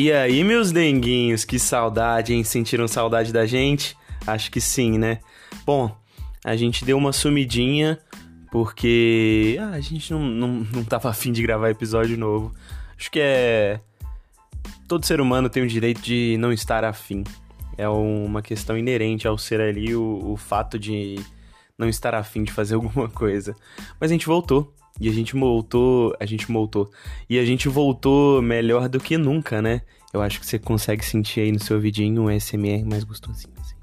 E 0.00 0.12
aí, 0.12 0.44
meus 0.44 0.70
denguinhos, 0.70 1.44
que 1.44 1.58
saudade, 1.58 2.32
hein? 2.32 2.44
Sentiram 2.44 2.86
saudade 2.86 3.32
da 3.32 3.44
gente? 3.46 3.96
Acho 4.24 4.48
que 4.48 4.60
sim, 4.60 4.96
né? 4.96 5.18
Bom, 5.66 5.92
a 6.44 6.54
gente 6.54 6.84
deu 6.84 6.96
uma 6.96 7.12
sumidinha 7.12 7.98
porque 8.48 9.58
ah, 9.60 9.70
a 9.70 9.80
gente 9.80 10.12
não, 10.12 10.20
não, 10.20 10.48
não 10.72 10.84
tava 10.84 11.10
afim 11.10 11.32
de 11.32 11.42
gravar 11.42 11.70
episódio 11.70 12.16
novo. 12.16 12.54
Acho 12.96 13.10
que 13.10 13.18
é. 13.18 13.80
Todo 14.86 15.04
ser 15.04 15.20
humano 15.20 15.50
tem 15.50 15.64
o 15.64 15.68
direito 15.68 16.00
de 16.00 16.36
não 16.38 16.52
estar 16.52 16.84
afim. 16.84 17.24
É 17.76 17.88
uma 17.88 18.40
questão 18.40 18.78
inerente 18.78 19.26
ao 19.26 19.36
ser 19.36 19.60
ali 19.60 19.96
o, 19.96 20.30
o 20.30 20.36
fato 20.36 20.78
de 20.78 21.16
não 21.76 21.88
estar 21.88 22.14
afim 22.14 22.44
de 22.44 22.52
fazer 22.52 22.76
alguma 22.76 23.08
coisa. 23.08 23.52
Mas 23.98 24.12
a 24.12 24.14
gente 24.14 24.26
voltou. 24.26 24.72
E 25.00 25.08
a 25.08 25.12
gente 25.12 25.34
voltou, 25.34 26.14
a 26.18 26.26
gente 26.26 26.46
voltou. 26.46 26.90
E 27.28 27.38
a 27.38 27.44
gente 27.44 27.68
voltou 27.68 28.42
melhor 28.42 28.88
do 28.88 28.98
que 28.98 29.16
nunca, 29.16 29.62
né? 29.62 29.82
Eu 30.12 30.22
acho 30.22 30.40
que 30.40 30.46
você 30.46 30.58
consegue 30.58 31.04
sentir 31.04 31.40
aí 31.40 31.52
no 31.52 31.60
seu 31.60 31.78
vidinho 31.78 32.22
um 32.22 32.40
SMR 32.40 32.84
mais 32.84 33.04
gostosinho. 33.04 33.52
Assim. 33.60 33.74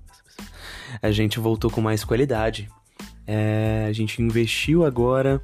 A 1.02 1.12
gente 1.12 1.40
voltou 1.40 1.70
com 1.70 1.82
mais 1.82 2.04
qualidade. 2.04 2.70
É, 3.28 3.86
a 3.88 3.94
gente 3.94 4.22
investiu 4.22 4.86
agora 4.86 5.42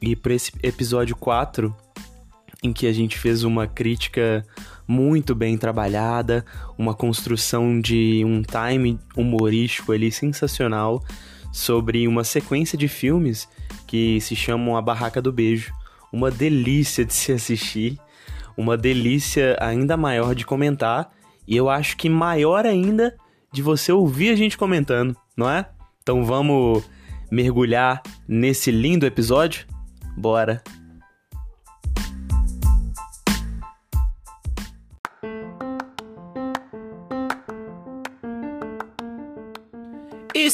e 0.00 0.16
para 0.16 0.34
esse 0.34 0.52
episódio 0.62 1.14
4, 1.14 1.74
em 2.62 2.72
que 2.72 2.86
a 2.86 2.92
gente 2.92 3.18
fez 3.18 3.44
uma 3.44 3.66
crítica 3.66 4.44
muito 4.88 5.34
bem 5.34 5.56
trabalhada, 5.56 6.44
uma 6.76 6.94
construção 6.94 7.80
de 7.80 8.22
um 8.24 8.42
time 8.42 8.98
humorístico 9.16 9.92
ali 9.92 10.10
sensacional 10.10 11.02
sobre 11.52 12.08
uma 12.08 12.24
sequência 12.24 12.76
de 12.76 12.88
filmes 12.88 13.48
que 13.90 14.20
se 14.20 14.36
chamam 14.36 14.76
A 14.76 14.80
Barraca 14.80 15.20
do 15.20 15.32
Beijo. 15.32 15.72
Uma 16.12 16.30
delícia 16.30 17.04
de 17.04 17.12
se 17.12 17.32
assistir, 17.32 17.98
uma 18.56 18.76
delícia 18.76 19.56
ainda 19.60 19.96
maior 19.96 20.32
de 20.32 20.46
comentar, 20.46 21.10
e 21.46 21.56
eu 21.56 21.68
acho 21.68 21.96
que 21.96 22.08
maior 22.08 22.66
ainda 22.66 23.16
de 23.52 23.62
você 23.62 23.90
ouvir 23.90 24.30
a 24.30 24.36
gente 24.36 24.56
comentando, 24.56 25.16
não 25.36 25.50
é? 25.50 25.68
Então 26.00 26.24
vamos 26.24 26.84
mergulhar 27.32 28.00
nesse 28.28 28.70
lindo 28.70 29.06
episódio? 29.06 29.66
Bora! 30.16 30.62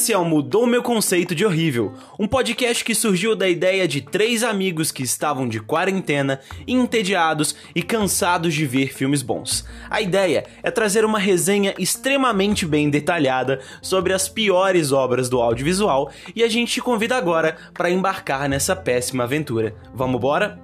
Esse 0.06 0.12
é 0.12 0.18
o 0.18 0.24
Mudou 0.24 0.68
Meu 0.68 0.84
Conceito 0.84 1.34
de 1.34 1.44
Horrível, 1.44 1.92
um 2.16 2.28
podcast 2.28 2.84
que 2.84 2.94
surgiu 2.94 3.34
da 3.34 3.48
ideia 3.48 3.88
de 3.88 4.00
três 4.00 4.44
amigos 4.44 4.92
que 4.92 5.02
estavam 5.02 5.48
de 5.48 5.58
quarentena, 5.58 6.38
entediados 6.64 7.56
e 7.74 7.82
cansados 7.82 8.54
de 8.54 8.64
ver 8.64 8.94
filmes 8.94 9.20
bons. 9.20 9.64
A 9.90 10.00
ideia 10.00 10.46
é 10.62 10.70
trazer 10.70 11.04
uma 11.04 11.18
resenha 11.18 11.74
extremamente 11.76 12.64
bem 12.64 12.88
detalhada 12.88 13.60
sobre 13.82 14.12
as 14.12 14.28
piores 14.28 14.92
obras 14.92 15.28
do 15.28 15.42
audiovisual 15.42 16.12
e 16.36 16.44
a 16.44 16.48
gente 16.48 16.74
te 16.74 16.80
convida 16.80 17.16
agora 17.16 17.56
para 17.74 17.90
embarcar 17.90 18.48
nessa 18.48 18.76
péssima 18.76 19.24
aventura. 19.24 19.74
Vamos 19.92 20.18
embora? 20.18 20.56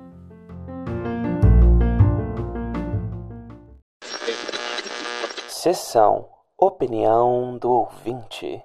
Sessão 5.49 6.29
Opinião 6.57 7.59
do 7.59 7.69
Ouvinte. 7.69 8.63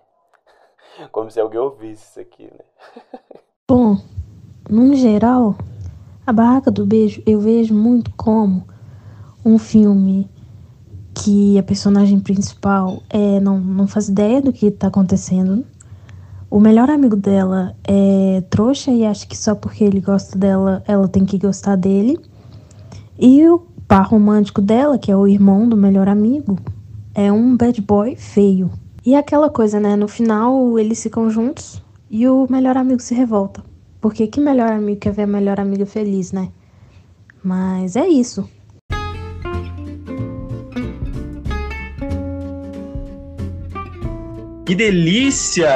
Como 1.11 1.29
se 1.29 1.39
alguém 1.39 1.59
ouvisse 1.59 2.03
isso 2.09 2.19
aqui, 2.19 2.43
né? 2.43 2.99
Bom, 3.69 3.97
no 4.69 4.95
geral, 4.95 5.57
a 6.25 6.33
Barraca 6.33 6.71
do 6.71 6.85
Beijo 6.85 7.21
eu 7.25 7.39
vejo 7.39 7.73
muito 7.73 8.11
como 8.15 8.65
um 9.43 9.57
filme 9.57 10.29
que 11.13 11.57
a 11.57 11.63
personagem 11.63 12.19
principal 12.19 13.01
é, 13.09 13.39
não, 13.39 13.59
não 13.59 13.87
faz 13.87 14.07
ideia 14.07 14.41
do 14.41 14.53
que 14.53 14.69
tá 14.69 14.87
acontecendo. 14.87 15.65
O 16.49 16.59
melhor 16.59 16.89
amigo 16.89 17.15
dela 17.15 17.75
é 17.83 18.41
trouxa 18.49 18.91
e 18.91 19.05
acha 19.05 19.25
que 19.25 19.37
só 19.37 19.53
porque 19.53 19.83
ele 19.83 19.99
gosta 19.99 20.37
dela, 20.37 20.83
ela 20.87 21.07
tem 21.07 21.25
que 21.25 21.37
gostar 21.37 21.75
dele. 21.75 22.17
E 23.19 23.47
o 23.49 23.59
par 23.87 24.07
romântico 24.07 24.61
dela, 24.61 24.97
que 24.97 25.11
é 25.11 25.15
o 25.15 25.27
irmão 25.27 25.67
do 25.67 25.75
melhor 25.75 26.07
amigo, 26.07 26.57
é 27.13 27.31
um 27.31 27.57
bad 27.57 27.81
boy 27.81 28.15
feio. 28.15 28.69
E 29.07 29.15
aquela 29.15 29.49
coisa, 29.49 29.79
né? 29.79 29.95
No 29.95 30.05
final 30.05 30.77
eles 30.77 31.01
ficam 31.01 31.29
juntos 31.29 31.81
e 32.09 32.27
o 32.27 32.45
melhor 32.49 32.75
amigo 32.75 33.01
se 33.01 33.15
revolta. 33.15 33.63
Porque 34.01 34.27
que 34.27 34.41
melhor 34.41 34.69
amigo 34.69 34.99
quer 34.99 35.13
ver 35.13 35.21
a 35.21 35.27
melhor 35.27 35.61
amiga 35.61 35.85
feliz, 35.85 36.33
né? 36.33 36.51
Mas 37.41 37.95
é 37.95 38.05
isso. 38.05 38.49
Que 44.67 44.75
delícia! 44.75 45.69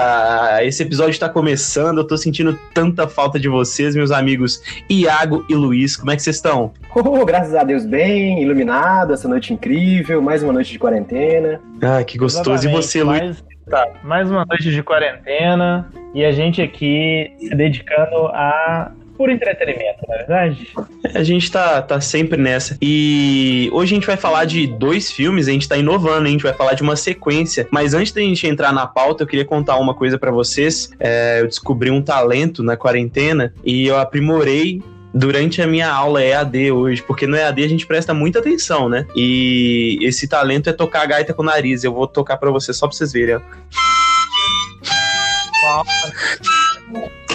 Esse 0.64 0.84
episódio 0.84 1.12
está 1.12 1.30
começando. 1.30 2.00
Eu 2.00 2.04
tô 2.06 2.18
sentindo 2.18 2.60
tanta 2.74 3.08
falta 3.08 3.40
de 3.40 3.48
vocês, 3.48 3.96
meus 3.96 4.12
amigos 4.12 4.62
Iago 4.90 5.46
e 5.48 5.56
Luiz. 5.56 5.96
Como 5.96 6.12
é 6.12 6.16
que 6.18 6.22
vocês 6.22 6.36
estão? 6.36 6.74
Oh, 6.94 7.26
graças 7.26 7.56
a 7.56 7.64
Deus, 7.64 7.86
bem, 7.86 8.42
iluminado, 8.42 9.14
essa 9.14 9.30
noite 9.30 9.54
incrível, 9.54 10.22
mais 10.22 10.44
uma 10.44 10.52
noite 10.52 10.74
de 10.74 10.80
quarentena. 10.80 11.62
Ah, 11.82 12.04
que 12.04 12.18
gostoso. 12.18 12.52
Exatamente. 12.52 12.74
E 12.74 12.82
você, 12.82 13.04
Luiz? 13.04 13.22
Mais, 13.22 13.44
tá, 13.70 13.88
mais 14.04 14.30
uma 14.30 14.46
noite 14.46 14.70
de 14.70 14.84
quarentena 14.84 15.90
e 16.14 16.26
a 16.26 16.34
gente 16.34 16.62
aqui 16.62 17.34
se 17.40 17.56
dedicando 17.56 18.28
a 18.28 18.92
por 19.22 19.30
entretenimento, 19.30 20.00
na 20.08 20.16
é 20.16 20.18
verdade? 20.18 20.68
A 21.14 21.22
gente 21.22 21.52
tá, 21.52 21.80
tá 21.80 22.02
sempre 22.02 22.42
nessa. 22.42 22.76
E 22.82 23.70
hoje 23.72 23.94
a 23.94 23.96
gente 23.96 24.08
vai 24.08 24.18
falar 24.18 24.46
de 24.46 24.66
dois 24.66 25.12
filmes, 25.12 25.48
a 25.48 25.52
gente 25.52 25.70
tá 25.70 25.78
inovando, 25.78 26.26
a 26.26 26.32
gente 26.32 26.42
vai 26.42 26.54
falar 26.54 26.74
de 26.74 26.82
uma 26.82 26.96
sequência. 26.96 27.68
Mas 27.70 27.94
antes 27.94 28.12
da 28.12 28.20
gente 28.20 28.48
entrar 28.48 28.74
na 28.74 28.88
pauta, 28.88 29.22
eu 29.22 29.28
queria 29.28 29.46
contar 29.46 29.78
uma 29.78 29.94
coisa 29.94 30.18
para 30.18 30.32
vocês. 30.32 30.90
É, 31.00 31.42
eu 31.42 31.48
descobri 31.48 31.92
um 31.92 32.02
talento 32.02 32.64
na 32.64 32.76
quarentena 32.76 33.54
e 33.64 33.86
eu 33.86 34.00
aprimorei 34.00 34.82
durante 35.14 35.62
a 35.62 35.68
minha 35.68 35.92
aula 35.92 36.24
EAD 36.24 36.72
hoje, 36.72 37.04
porque 37.04 37.28
no 37.28 37.38
EAD 37.38 37.64
a 37.64 37.70
gente 37.70 37.86
presta 37.86 38.16
muita 38.16 38.40
atenção, 38.40 38.90
né? 38.90 39.06
E 39.16 40.00
esse 40.02 40.28
talento 40.28 40.68
é 40.68 40.74
tocar 40.74 41.04
a 41.04 41.06
gaita 41.06 41.32
com 41.32 41.44
o 41.44 41.46
nariz. 41.46 41.84
Eu 41.84 41.94
vou 41.94 42.08
tocar 42.08 42.38
para 42.38 42.50
vocês 42.50 42.76
só 42.76 42.88
pra 42.88 42.98
vocês 42.98 43.14
verem, 43.14 43.36
ó. 43.36 43.42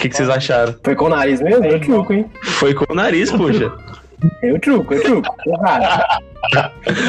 O 0.07 0.09
que, 0.09 0.11
que 0.11 0.15
vocês 0.17 0.29
acharam? 0.29 0.73
Foi 0.83 0.95
com 0.95 1.05
o 1.05 1.09
nariz 1.09 1.41
mesmo? 1.41 1.65
É 1.65 1.75
o 1.75 1.79
truco, 1.81 2.13
hein? 2.13 2.25
Foi 2.41 2.73
com 2.73 2.91
o 2.91 2.95
nariz, 2.95 3.29
puxa. 3.31 3.71
É 4.41 4.51
o 4.53 4.59
truco, 4.59 4.93
é 4.93 4.97
o 4.97 5.03
truco. 5.03 5.35
Errado. 5.45 6.21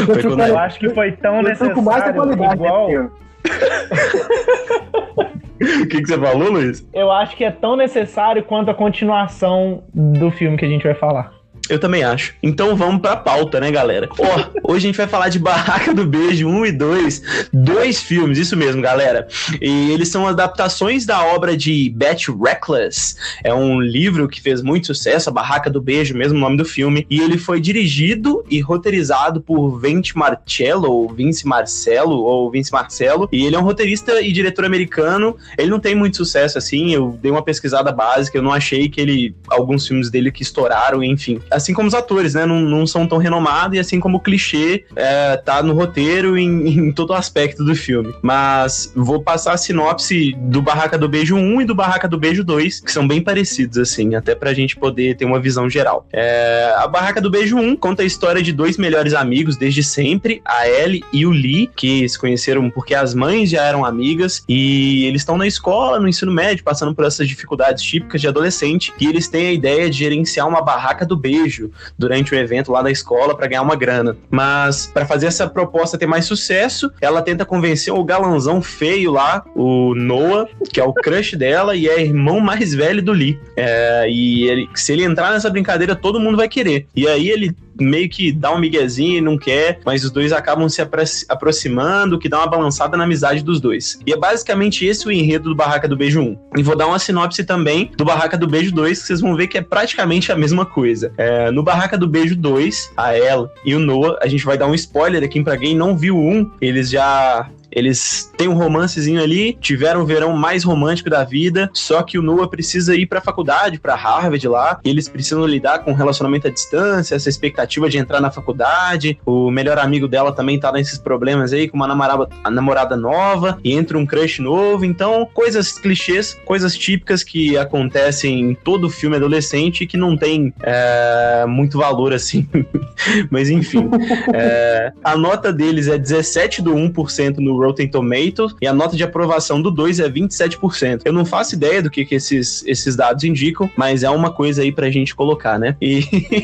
Foi 0.04 0.22
com 0.22 0.28
o 0.28 0.32
Eu 0.32 0.36
nariz. 0.36 0.56
acho 0.56 0.78
que 0.80 0.90
foi 0.90 1.12
tão 1.12 1.40
Eu 1.42 1.56
truco 1.56 1.80
mais 1.80 2.04
da 2.04 2.12
necessário 2.12 2.36
qualidade. 2.36 2.54
igual. 2.54 2.88
né, 2.90 3.08
O 5.82 5.86
que, 5.88 6.00
que 6.02 6.06
você 6.06 6.18
falou, 6.18 6.50
Luiz? 6.52 6.86
Eu 6.92 7.10
acho 7.10 7.34
que 7.36 7.44
é 7.44 7.50
tão 7.50 7.74
necessário 7.76 8.42
quanto 8.44 8.70
a 8.70 8.74
continuação 8.74 9.82
do 9.92 10.30
filme 10.30 10.56
que 10.56 10.64
a 10.64 10.68
gente 10.68 10.84
vai 10.84 10.94
falar. 10.94 11.32
Eu 11.68 11.78
também 11.78 12.02
acho. 12.02 12.34
Então 12.42 12.74
vamos 12.74 13.02
pra 13.02 13.16
pauta, 13.16 13.60
né, 13.60 13.70
galera? 13.70 14.08
Ó, 14.18 14.72
hoje 14.72 14.86
a 14.86 14.88
gente 14.88 14.96
vai 14.96 15.06
falar 15.06 15.28
de 15.28 15.38
Barraca 15.38 15.92
do 15.92 16.06
Beijo 16.06 16.48
1 16.48 16.66
e 16.66 16.72
2. 16.72 17.22
Dois 17.52 18.00
filmes, 18.00 18.38
isso 18.38 18.56
mesmo, 18.56 18.80
galera. 18.80 19.28
E 19.60 19.90
eles 19.92 20.08
são 20.08 20.26
adaptações 20.26 21.04
da 21.04 21.22
obra 21.26 21.56
de 21.56 21.90
Beth 21.94 22.32
Reckless. 22.42 23.16
É 23.44 23.52
um 23.52 23.80
livro 23.80 24.28
que 24.28 24.40
fez 24.40 24.62
muito 24.62 24.86
sucesso, 24.86 25.28
A 25.28 25.32
Barraca 25.32 25.68
do 25.68 25.80
Beijo, 25.80 26.16
mesmo 26.16 26.38
nome 26.38 26.56
do 26.56 26.64
filme. 26.64 27.06
E 27.10 27.20
ele 27.20 27.36
foi 27.36 27.60
dirigido 27.60 28.44
e 28.48 28.60
roteirizado 28.60 29.40
por 29.40 29.78
Vince 29.78 30.16
Marcello, 30.16 30.90
ou 30.90 31.08
Vince 31.08 31.46
Marcello, 31.46 32.22
ou 32.22 32.50
Vince 32.50 32.72
Marcello. 32.72 33.28
E 33.30 33.44
ele 33.44 33.56
é 33.56 33.58
um 33.58 33.62
roteirista 33.64 34.20
e 34.22 34.32
diretor 34.32 34.64
americano. 34.64 35.36
Ele 35.58 35.70
não 35.70 35.80
tem 35.80 35.94
muito 35.94 36.16
sucesso 36.16 36.56
assim. 36.56 36.94
Eu 36.94 37.18
dei 37.20 37.30
uma 37.30 37.42
pesquisada 37.42 37.92
básica, 37.92 38.38
eu 38.38 38.42
não 38.42 38.52
achei 38.52 38.88
que 38.88 39.00
ele. 39.00 39.34
alguns 39.50 39.86
filmes 39.86 40.10
dele 40.10 40.32
que 40.32 40.42
estouraram, 40.42 41.04
enfim 41.04 41.40
assim 41.58 41.74
como 41.74 41.88
os 41.88 41.94
atores, 41.94 42.34
né? 42.34 42.46
Não, 42.46 42.60
não 42.60 42.86
são 42.86 43.06
tão 43.06 43.18
renomados 43.18 43.76
e 43.76 43.80
assim 43.80 44.00
como 44.00 44.16
o 44.16 44.20
clichê 44.20 44.84
é, 44.96 45.36
tá 45.36 45.62
no 45.62 45.74
roteiro 45.74 46.38
em, 46.38 46.68
em 46.88 46.92
todo 46.92 47.12
aspecto 47.12 47.62
do 47.64 47.74
filme. 47.74 48.14
Mas 48.22 48.92
vou 48.96 49.22
passar 49.22 49.52
a 49.52 49.56
sinopse 49.56 50.34
do 50.38 50.62
Barraca 50.62 50.96
do 50.96 51.08
Beijo 51.08 51.36
1 51.36 51.62
e 51.62 51.64
do 51.64 51.74
Barraca 51.74 52.08
do 52.08 52.18
Beijo 52.18 52.42
2, 52.42 52.80
que 52.80 52.90
são 52.90 53.06
bem 53.06 53.20
parecidos, 53.20 53.78
assim, 53.78 54.14
até 54.14 54.34
pra 54.34 54.54
gente 54.54 54.76
poder 54.76 55.16
ter 55.16 55.24
uma 55.24 55.40
visão 55.40 55.68
geral. 55.68 56.06
É, 56.12 56.72
a 56.76 56.86
Barraca 56.86 57.20
do 57.20 57.30
Beijo 57.30 57.56
1 57.56 57.76
conta 57.76 58.02
a 58.02 58.06
história 58.06 58.42
de 58.42 58.52
dois 58.52 58.76
melhores 58.76 59.12
amigos 59.14 59.56
desde 59.56 59.82
sempre, 59.82 60.40
a 60.44 60.68
Ellie 60.68 61.04
e 61.12 61.26
o 61.26 61.30
Lee, 61.30 61.70
que 61.74 62.08
se 62.08 62.18
conheceram 62.18 62.70
porque 62.70 62.94
as 62.94 63.14
mães 63.14 63.50
já 63.50 63.64
eram 63.64 63.84
amigas 63.84 64.44
e 64.48 65.04
eles 65.06 65.22
estão 65.22 65.36
na 65.36 65.46
escola, 65.46 65.98
no 65.98 66.08
ensino 66.08 66.32
médio, 66.32 66.64
passando 66.64 66.94
por 66.94 67.04
essas 67.04 67.28
dificuldades 67.28 67.82
típicas 67.82 68.20
de 68.20 68.28
adolescente, 68.28 68.92
e 69.00 69.06
eles 69.06 69.28
têm 69.28 69.48
a 69.48 69.52
ideia 69.52 69.90
de 69.90 69.98
gerenciar 69.98 70.46
uma 70.46 70.62
barraca 70.62 71.04
do 71.04 71.16
beijo 71.16 71.47
durante 71.96 72.34
o 72.34 72.38
evento 72.38 72.72
lá 72.72 72.82
da 72.82 72.90
escola 72.90 73.36
para 73.36 73.46
ganhar 73.46 73.62
uma 73.62 73.76
grana. 73.76 74.16
Mas 74.30 74.86
para 74.86 75.06
fazer 75.06 75.26
essa 75.26 75.48
proposta 75.48 75.98
ter 75.98 76.06
mais 76.06 76.24
sucesso, 76.24 76.90
ela 77.00 77.22
tenta 77.22 77.44
convencer 77.44 77.92
o 77.92 78.04
galanzão 78.04 78.60
feio 78.62 79.12
lá, 79.12 79.44
o 79.54 79.94
Noah, 79.94 80.48
que 80.72 80.80
é 80.80 80.84
o 80.84 80.92
crush 80.92 81.34
dela 81.36 81.74
e 81.74 81.88
é 81.88 82.00
irmão 82.00 82.40
mais 82.40 82.74
velho 82.74 83.02
do 83.02 83.12
Lee. 83.12 83.38
É, 83.56 84.06
e 84.08 84.48
ele, 84.48 84.68
se 84.74 84.92
ele 84.92 85.04
entrar 85.04 85.32
nessa 85.32 85.50
brincadeira, 85.50 85.94
todo 85.94 86.20
mundo 86.20 86.36
vai 86.36 86.48
querer. 86.48 86.86
E 86.94 87.06
aí 87.06 87.28
ele 87.28 87.54
meio 87.78 88.08
que 88.08 88.32
dá 88.32 88.52
um 88.52 88.58
miguezinho 88.58 89.18
e 89.18 89.20
não 89.20 89.38
quer, 89.38 89.80
mas 89.84 90.04
os 90.04 90.10
dois 90.10 90.32
acabam 90.32 90.68
se 90.68 90.80
apro 90.82 90.98
aproximando, 91.28 92.18
que 92.18 92.28
dá 92.28 92.38
uma 92.38 92.46
balançada 92.46 92.96
na 92.96 93.04
amizade 93.04 93.42
dos 93.42 93.60
dois. 93.60 93.98
E 94.06 94.12
é 94.12 94.16
basicamente 94.16 94.84
esse 94.84 95.06
o 95.06 95.12
enredo 95.12 95.48
do 95.48 95.54
Barraca 95.54 95.86
do 95.86 95.96
Beijo 95.96 96.20
1. 96.20 96.38
E 96.56 96.62
vou 96.62 96.76
dar 96.76 96.86
uma 96.86 96.98
sinopse 96.98 97.44
também 97.44 97.90
do 97.96 98.04
Barraca 98.04 98.36
do 98.36 98.46
Beijo 98.46 98.72
2, 98.72 99.00
que 99.00 99.06
vocês 99.06 99.20
vão 99.20 99.36
ver 99.36 99.46
que 99.46 99.58
é 99.58 99.62
praticamente 99.62 100.32
a 100.32 100.36
mesma 100.36 100.66
coisa. 100.66 101.12
É, 101.16 101.50
no 101.50 101.62
Barraca 101.62 101.96
do 101.96 102.08
Beijo 102.08 102.34
2, 102.36 102.92
a 102.96 103.16
ela 103.16 103.50
e 103.64 103.74
o 103.74 103.78
Noah, 103.78 104.18
a 104.20 104.26
gente 104.26 104.44
vai 104.44 104.58
dar 104.58 104.66
um 104.66 104.74
spoiler 104.74 105.22
aqui 105.22 105.42
pra 105.42 105.56
quem 105.56 105.76
não 105.76 105.96
viu 105.96 106.16
um, 106.18 106.50
eles 106.60 106.90
já 106.90 107.48
eles 107.70 108.32
têm 108.36 108.48
um 108.48 108.54
romancezinho 108.54 109.22
ali, 109.22 109.56
tiveram 109.60 110.02
o 110.02 110.06
verão 110.06 110.36
mais 110.36 110.64
romântico 110.64 111.10
da 111.10 111.24
vida, 111.24 111.70
só 111.72 112.02
que 112.02 112.18
o 112.18 112.22
Noah 112.22 112.48
precisa 112.48 112.94
ir 112.94 113.06
pra 113.06 113.20
faculdade, 113.20 113.78
pra 113.78 113.94
Harvard 113.94 114.46
lá, 114.48 114.80
e 114.84 114.90
eles 114.90 115.08
precisam 115.08 115.46
lidar 115.46 115.80
com 115.80 115.92
relacionamento 115.92 116.46
à 116.46 116.50
distância, 116.50 117.14
essa 117.14 117.28
expectativa 117.28 117.88
de 117.88 117.98
entrar 117.98 118.20
na 118.20 118.30
faculdade. 118.30 119.18
O 119.24 119.50
melhor 119.50 119.78
amigo 119.78 120.08
dela 120.08 120.32
também 120.32 120.58
tá 120.58 120.72
nesses 120.72 120.98
problemas 120.98 121.52
aí, 121.52 121.68
com 121.68 121.76
uma 121.76 121.86
namorada, 121.86 122.28
namorada 122.50 122.96
nova, 122.96 123.58
e 123.62 123.72
entra 123.72 123.98
um 123.98 124.06
crush 124.06 124.40
novo. 124.40 124.84
Então, 124.84 125.28
coisas 125.32 125.72
clichês, 125.72 126.38
coisas 126.44 126.76
típicas 126.76 127.22
que 127.22 127.56
acontecem 127.56 128.40
em 128.40 128.54
todo 128.54 128.88
filme 128.88 129.16
adolescente 129.16 129.86
que 129.86 129.96
não 129.96 130.16
tem 130.16 130.52
é, 130.62 131.44
muito 131.46 131.78
valor 131.78 132.12
assim. 132.12 132.48
Mas 133.30 133.50
enfim. 133.50 133.88
é, 134.32 134.92
a 135.02 135.16
nota 135.16 135.52
deles 135.52 135.88
é 135.88 135.98
17 135.98 136.62
do 136.62 136.74
1% 136.74 137.38
no 137.38 137.57
Rotten 137.58 137.88
Tomatoes 137.88 138.54
e 138.60 138.66
a 138.66 138.72
nota 138.72 138.96
de 138.96 139.04
aprovação 139.04 139.60
do 139.60 139.70
2 139.70 140.00
é 140.00 140.08
27%. 140.08 141.02
Eu 141.04 141.12
não 141.12 141.24
faço 141.24 141.54
ideia 141.54 141.82
do 141.82 141.90
que, 141.90 142.04
que 142.04 142.14
esses, 142.14 142.64
esses 142.66 142.96
dados 142.96 143.24
indicam, 143.24 143.70
mas 143.76 144.02
é 144.02 144.10
uma 144.10 144.30
coisa 144.30 144.62
aí 144.62 144.72
pra 144.72 144.90
gente 144.90 145.14
colocar, 145.14 145.58
né? 145.58 145.76
E 145.80 146.00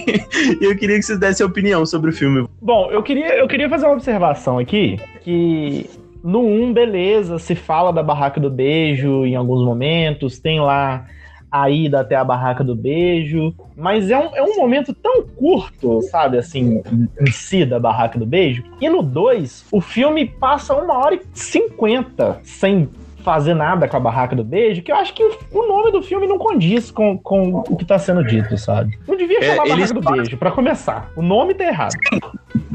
eu 0.60 0.76
queria 0.76 0.96
que 0.96 1.02
vocês 1.02 1.18
dessem 1.18 1.44
opinião 1.44 1.84
sobre 1.86 2.10
o 2.10 2.12
filme. 2.12 2.46
Bom, 2.60 2.90
eu 2.90 3.02
queria, 3.02 3.36
eu 3.36 3.46
queria 3.46 3.68
fazer 3.68 3.86
uma 3.86 3.94
observação 3.94 4.58
aqui, 4.58 4.98
que 5.22 5.88
no 6.22 6.40
1, 6.40 6.72
beleza, 6.72 7.38
se 7.38 7.54
fala 7.54 7.92
da 7.92 8.02
barraca 8.02 8.40
do 8.40 8.50
beijo 8.50 9.26
em 9.26 9.36
alguns 9.36 9.62
momentos, 9.64 10.38
tem 10.38 10.60
lá 10.60 11.06
a 11.56 11.70
ida 11.70 12.00
até 12.00 12.16
a 12.16 12.24
barraca 12.24 12.64
do 12.64 12.74
beijo, 12.74 13.54
mas 13.76 14.10
é 14.10 14.18
um, 14.18 14.34
é 14.34 14.42
um 14.42 14.56
momento 14.56 14.92
tão 14.92 15.22
curto, 15.22 16.02
sabe, 16.10 16.36
assim, 16.36 16.82
em 17.20 17.30
si 17.30 17.64
da 17.64 17.78
barraca 17.78 18.18
do 18.18 18.26
beijo. 18.26 18.64
E 18.80 18.88
no 18.88 19.02
2, 19.04 19.66
o 19.70 19.80
filme 19.80 20.26
passa 20.26 20.74
uma 20.74 20.98
hora 20.98 21.14
e 21.14 21.20
cinquenta 21.32 22.40
sem 22.42 22.88
fazer 23.22 23.54
nada 23.54 23.86
com 23.86 23.96
a 23.96 24.00
barraca 24.00 24.34
do 24.34 24.42
beijo, 24.42 24.82
que 24.82 24.90
eu 24.90 24.96
acho 24.96 25.14
que 25.14 25.22
o 25.22 25.66
nome 25.68 25.92
do 25.92 26.02
filme 26.02 26.26
não 26.26 26.38
condiz 26.38 26.90
com, 26.90 27.16
com 27.16 27.62
o 27.68 27.76
que 27.76 27.84
tá 27.84 27.98
sendo 28.00 28.24
dito, 28.24 28.58
sabe? 28.58 28.98
Não 29.06 29.16
devia 29.16 29.38
É, 29.38 29.42
chamar 29.54 29.66
eles 29.68 29.92
barraca 29.92 29.94
do 30.10 30.16
beijo, 30.22 30.36
pra 30.36 30.50
começar. 30.50 31.08
O 31.16 31.22
nome 31.22 31.54
tá 31.54 31.64
errado. 31.64 31.94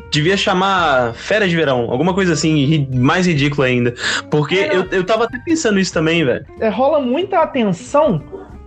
Devia 0.10 0.38
chamar 0.38 1.14
Férias 1.14 1.50
de 1.52 1.56
Verão, 1.58 1.92
alguma 1.92 2.14
coisa 2.14 2.32
assim, 2.34 2.64
ri- 2.66 2.88
mais 2.96 3.28
ridícula 3.28 3.68
ainda. 3.68 3.94
Porque 4.32 4.56
É. 4.56 4.76
eu, 4.76 4.86
eu 4.86 5.04
tava 5.06 5.26
até 5.26 5.38
pensando 5.38 5.78
isso 5.80 5.94
também, 5.94 6.24
velho. 6.26 6.46
É, 6.62 6.70
rola 6.70 7.00
muita 7.02 7.42
atenção 7.44 8.24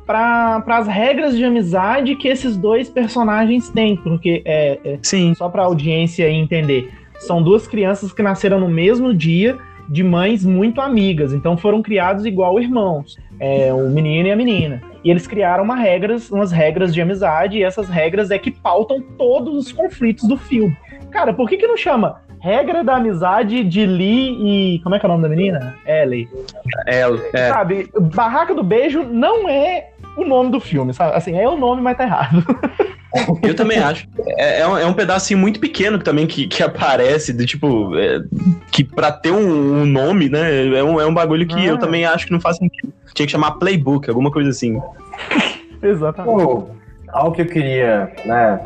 para 0.07 0.63
as 0.67 0.87
regras 0.87 1.37
de 1.37 1.45
amizade 1.45 2.17
que 2.17 2.29
esses 2.29 2.57
dois 2.57 2.89
personagens 2.89 3.69
têm, 3.69 3.97
porque 3.97 4.43
é, 4.45 4.79
é, 4.85 4.99
Sim. 5.03 5.35
só 5.35 5.49
para 5.49 5.63
a 5.63 5.67
audiência 5.67 6.31
entender, 6.31 6.91
são 7.19 7.43
duas 7.43 7.67
crianças 7.67 8.13
que 8.13 8.23
nasceram 8.23 8.59
no 8.59 8.69
mesmo 8.69 9.15
dia 9.15 9.59
de 9.89 10.03
mães 10.03 10.45
muito 10.45 10.81
amigas, 10.81 11.33
então 11.33 11.57
foram 11.57 11.83
criados 11.83 12.25
igual 12.25 12.61
irmãos, 12.61 13.19
é, 13.39 13.73
o 13.73 13.89
menino 13.89 14.29
e 14.29 14.31
a 14.31 14.37
menina. 14.37 14.83
E 15.05 15.11
eles 15.11 15.27
criaram 15.27 15.65
uma 15.65 15.77
regras, 15.77 16.31
umas 16.31 16.53
regras 16.53 16.95
de 16.95 17.01
amizade, 17.03 17.59
e 17.59 17.63
essas 17.63 17.89
regras 17.89 18.31
é 18.31 18.39
que 18.39 18.51
pautam 18.51 19.03
todos 19.19 19.55
os 19.55 19.73
conflitos 19.73 20.29
do 20.29 20.37
filme. 20.37 20.77
Cara, 21.11 21.35
por 21.35 21.49
que, 21.49 21.57
que 21.57 21.67
não 21.67 21.77
chama 21.77 22.23
Regra 22.43 22.83
da 22.83 22.97
Amizade 22.97 23.63
de 23.63 23.87
Lee 23.87 24.75
e. 24.75 24.81
Como 24.81 24.97
é 24.97 24.99
que 24.99 25.07
é 25.07 25.09
o 25.09 25.13
nome 25.13 25.23
da 25.23 25.29
menina? 25.29 25.77
Ellie. 25.87 26.29
É, 26.89 27.03
é. 27.35 27.49
Sabe, 27.49 27.89
Barraca 28.15 28.53
do 28.53 28.65
Beijo 28.65 29.05
não 29.05 29.49
é 29.49 29.92
o 30.17 30.25
nome 30.25 30.51
do 30.51 30.61
filme, 30.61 30.93
sabe? 30.93 31.17
Assim, 31.17 31.37
é 31.39 31.49
o 31.49 31.57
nome, 31.57 31.81
mas 31.83 31.97
tá 31.97 32.05
errado. 32.05 32.45
Eu 33.43 33.55
também 33.55 33.79
acho. 33.79 34.09
É, 34.27 34.61
é 34.61 34.67
um, 34.67 34.79
é 34.79 34.87
um 34.87 34.95
pedacinho 34.95 35.39
muito 35.39 35.61
pequeno 35.61 35.99
também 35.99 36.27
que, 36.27 36.47
que 36.47 36.63
aparece, 36.63 37.33
do 37.33 37.45
tipo, 37.45 37.95
é, 37.99 38.23
que 38.71 38.83
pra 38.83 39.13
ter 39.13 39.31
um, 39.31 39.83
um 39.83 39.85
nome, 39.85 40.31
né, 40.31 40.67
é 40.75 40.83
um, 40.83 40.99
é 40.99 41.07
um 41.07 41.13
bagulho 41.13 41.47
que 41.47 41.55
Ah. 41.57 41.65
eu 41.65 41.79
também 41.79 42.07
acho 42.07 42.25
que 42.27 42.33
não 42.33 42.41
faz 42.41 42.57
sentido. 42.57 42.91
Tinha 43.13 43.27
que 43.27 43.33
chamar 43.33 43.53
Playbook, 43.53 44.09
alguma 44.09 44.31
coisa 44.31 44.49
assim. 44.49 44.81
Exatamente. 45.83 46.43
Pô, 46.43 46.71
algo 47.09 47.33
que 47.33 47.43
eu 47.43 47.47
queria, 47.47 48.11
né? 48.25 48.61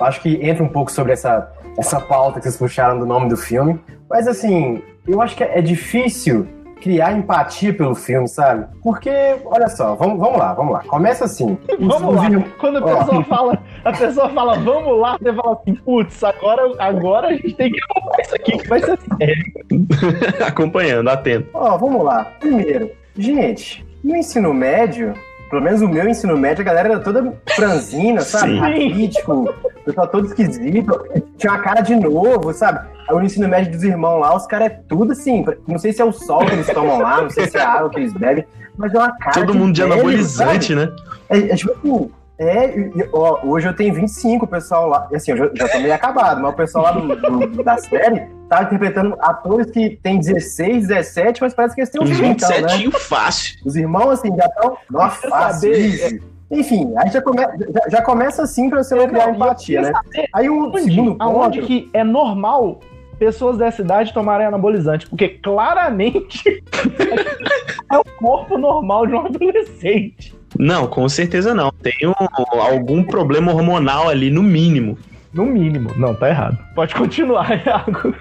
Acho 0.00 0.22
que 0.22 0.38
entra 0.40 0.64
um 0.64 0.68
pouco 0.68 0.90
sobre 0.90 1.12
essa, 1.12 1.52
essa 1.78 2.00
pauta 2.00 2.38
que 2.38 2.44
vocês 2.44 2.56
puxaram 2.56 2.98
do 2.98 3.04
nome 3.04 3.28
do 3.28 3.36
filme. 3.36 3.78
Mas 4.08 4.26
assim, 4.26 4.82
eu 5.06 5.20
acho 5.20 5.36
que 5.36 5.44
é 5.44 5.60
difícil 5.60 6.48
criar 6.82 7.12
empatia 7.12 7.72
pelo 7.72 7.94
filme, 7.94 8.28
sabe? 8.28 8.66
Porque, 8.82 9.10
olha 9.44 9.68
só, 9.68 9.94
vamos, 9.94 10.18
vamos 10.18 10.38
lá, 10.38 10.52
vamos 10.52 10.72
lá. 10.72 10.80
Começa 10.86 11.24
assim. 11.26 11.56
os- 11.78 11.86
Vamos 11.86 12.10
os 12.10 12.16
lá. 12.16 12.24
irmãos- 12.24 12.48
Quando 12.58 12.78
a 12.78 12.82
pessoa 12.82 13.24
fala, 13.24 13.58
a 13.84 13.92
pessoa 13.92 14.28
fala, 14.30 14.58
vamos 14.58 14.98
lá, 15.00 15.16
você 15.20 15.32
fala 15.32 15.52
assim, 15.60 15.74
putz, 15.76 16.24
agora, 16.24 16.62
agora 16.78 17.28
a 17.28 17.32
gente 17.32 17.54
tem 17.54 17.70
que 17.70 17.80
comprar 17.88 18.20
isso 18.22 18.34
aqui 18.34 18.58
que 18.58 18.68
vai 18.68 18.80
ser 18.80 18.98
sério. 19.18 19.44
Acompanhando, 20.46 21.08
atento. 21.08 21.48
Ó, 21.54 21.76
vamos 21.78 22.04
lá. 22.04 22.24
Primeiro, 22.40 22.90
gente, 23.16 23.86
no 24.02 24.16
ensino 24.16 24.52
médio, 24.52 25.14
pelo 25.50 25.62
menos 25.62 25.82
o 25.82 25.88
meu 25.88 26.08
ensino 26.08 26.36
médio, 26.36 26.62
a 26.62 26.64
galera 26.64 26.88
era 26.90 27.00
toda 27.00 27.32
franzina, 27.54 28.20
sabe? 28.22 28.52
Sim. 28.54 28.58
Raquítico, 28.58 29.32
o 29.34 29.84
pessoal 29.84 30.08
todo 30.08 30.26
esquisito. 30.26 31.04
Tinha 31.38 31.52
uma 31.52 31.62
cara 31.62 31.80
de 31.80 31.94
novo, 31.96 32.52
sabe? 32.52 32.80
Aí 33.08 33.16
no 33.16 33.22
ensino 33.24 33.48
médio 33.48 33.72
dos 33.72 33.82
irmãos 33.82 34.20
lá, 34.20 34.34
os 34.36 34.46
caras 34.46 34.68
é 34.68 34.80
tudo 34.88 35.12
assim. 35.12 35.44
Não 35.66 35.78
sei 35.78 35.92
se 35.92 36.00
é 36.00 36.04
o 36.04 36.12
sol 36.12 36.44
que 36.46 36.52
eles 36.52 36.66
tomam 36.68 36.98
lá, 37.00 37.22
não 37.22 37.30
sei 37.30 37.46
se 37.48 37.56
é 37.56 37.60
a 37.62 37.70
água 37.72 37.90
que 37.90 37.98
eles 37.98 38.12
bebem, 38.12 38.44
mas 38.76 38.94
é 38.94 38.98
uma 38.98 39.12
cara. 39.16 39.32
Todo 39.32 39.54
mundo 39.54 39.72
de 39.74 39.82
anabolizante, 39.82 40.74
né? 40.74 40.88
É, 41.28 41.38
é 41.38 41.56
tipo 41.56 41.72
assim. 41.72 42.10
É, 42.38 42.74
ó, 43.12 43.38
hoje 43.46 43.68
eu 43.68 43.76
tenho 43.76 43.94
25, 43.94 44.46
o 44.46 44.48
pessoal 44.48 44.88
lá. 44.88 45.06
e 45.12 45.16
Assim, 45.16 45.30
eu 45.30 45.36
já, 45.36 45.50
já 45.54 45.68
tô 45.68 45.78
meio 45.78 45.94
acabado, 45.94 46.40
mas 46.42 46.52
o 46.52 46.56
pessoal 46.56 46.84
lá 46.84 46.92
do, 46.92 47.14
do- 47.46 47.62
da 47.62 47.76
série 47.78 48.22
tá 48.48 48.64
interpretando 48.64 49.14
atores 49.20 49.70
que 49.70 50.00
tem 50.02 50.18
16, 50.18 50.88
17, 50.88 51.40
mas 51.40 51.54
parece 51.54 51.74
que 51.76 51.82
eles 51.82 51.90
têm 51.90 52.02
uns 52.02 52.10
Uns 52.10 52.16
20, 52.18 52.36
então, 52.42 52.48
né? 52.48 52.56
27 52.78 52.90
fácil. 52.98 53.58
Os 53.64 53.76
irmãos, 53.76 54.10
assim, 54.10 54.34
já 54.36 54.46
estão. 54.46 54.76
Nossa, 54.90 55.28
fácil. 55.28 55.72
saber, 55.72 55.78
easy. 56.02 56.22
Enfim, 56.50 56.92
aí 56.98 57.10
já, 57.10 57.22
come, 57.22 57.40
já, 57.42 57.88
já 57.88 58.02
começa 58.02 58.42
assim 58.42 58.68
pra 58.68 58.82
você 58.82 58.94
não 58.94 59.06
criar 59.08 59.30
empatia, 59.30 59.80
né? 59.82 59.92
saber 59.92 60.28
Aí 60.34 60.50
o 60.50 60.64
Aonde, 60.64 60.82
segundo 60.82 61.16
aonde 61.20 61.58
ponto. 61.60 61.66
que 61.68 61.90
é 61.94 62.02
normal 62.02 62.80
pessoas 63.18 63.58
dessa 63.58 63.82
idade 63.82 64.12
tomarem 64.12 64.46
anabolizante? 64.46 65.06
Porque 65.06 65.28
claramente 65.28 66.62
é 67.90 67.98
o 67.98 68.04
corpo 68.18 68.58
normal 68.58 69.06
de 69.06 69.14
um 69.14 69.26
adolescente. 69.26 70.34
Não, 70.58 70.86
com 70.86 71.08
certeza 71.08 71.54
não. 71.54 71.70
Tem 71.72 72.06
um- 72.06 72.60
algum 72.60 73.02
problema 73.02 73.52
hormonal 73.52 74.08
ali, 74.08 74.30
no 74.30 74.42
mínimo. 74.42 74.98
No 75.32 75.46
mínimo. 75.46 75.90
Não, 75.96 76.14
tá 76.14 76.28
errado. 76.28 76.58
Pode 76.74 76.94
continuar, 76.94 77.48
Iago. 77.66 78.14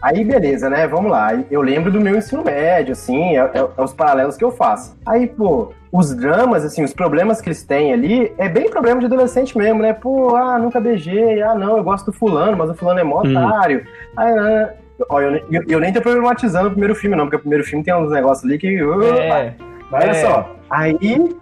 Aí, 0.00 0.24
beleza, 0.24 0.70
né? 0.70 0.86
Vamos 0.86 1.10
lá. 1.10 1.30
Eu 1.50 1.60
lembro 1.60 1.90
do 1.90 2.00
meu 2.00 2.16
ensino 2.16 2.44
médio, 2.44 2.92
assim, 2.92 3.36
é, 3.36 3.40
é- 3.54 3.68
é 3.76 3.82
os 3.82 3.92
paralelos 3.92 4.36
que 4.36 4.44
eu 4.44 4.50
faço. 4.52 4.96
Aí, 5.04 5.26
pô, 5.26 5.72
os 5.90 6.14
dramas, 6.14 6.64
assim, 6.64 6.84
os 6.84 6.92
problemas 6.94 7.40
que 7.40 7.48
eles 7.48 7.64
têm 7.64 7.92
ali, 7.92 8.32
é 8.38 8.48
bem 8.48 8.70
problema 8.70 9.00
de 9.00 9.06
adolescente 9.06 9.58
mesmo, 9.58 9.82
né? 9.82 9.92
Pô, 9.92 10.36
ah, 10.36 10.56
nunca 10.58 10.78
beijei, 10.80 11.42
ah, 11.42 11.54
não, 11.54 11.76
eu 11.76 11.82
gosto 11.82 12.06
do 12.06 12.12
fulano, 12.12 12.56
mas 12.56 12.70
o 12.70 12.74
fulano 12.74 13.00
é 13.00 13.04
mó 13.04 13.22
Hum. 13.24 13.36
otário. 13.36 13.84
Ah, 14.16 14.24
ah, 14.24 14.68
ó, 15.10 15.20
eu, 15.20 15.34
eu, 15.50 15.62
eu 15.68 15.80
nem 15.80 15.92
tô 15.92 16.00
problematizando 16.00 16.68
o 16.68 16.70
primeiro 16.70 16.94
filme, 16.94 17.16
não, 17.16 17.24
porque 17.24 17.36
o 17.36 17.40
primeiro 17.40 17.64
filme 17.64 17.84
tem 17.84 17.92
uns 17.94 18.10
negócios 18.12 18.44
ali 18.48 18.56
que. 18.58 18.78
É. 18.78 19.54
Mas 19.90 20.04
olha 20.04 20.10
É. 20.10 20.14
só, 20.14 20.54
aí 20.70 21.36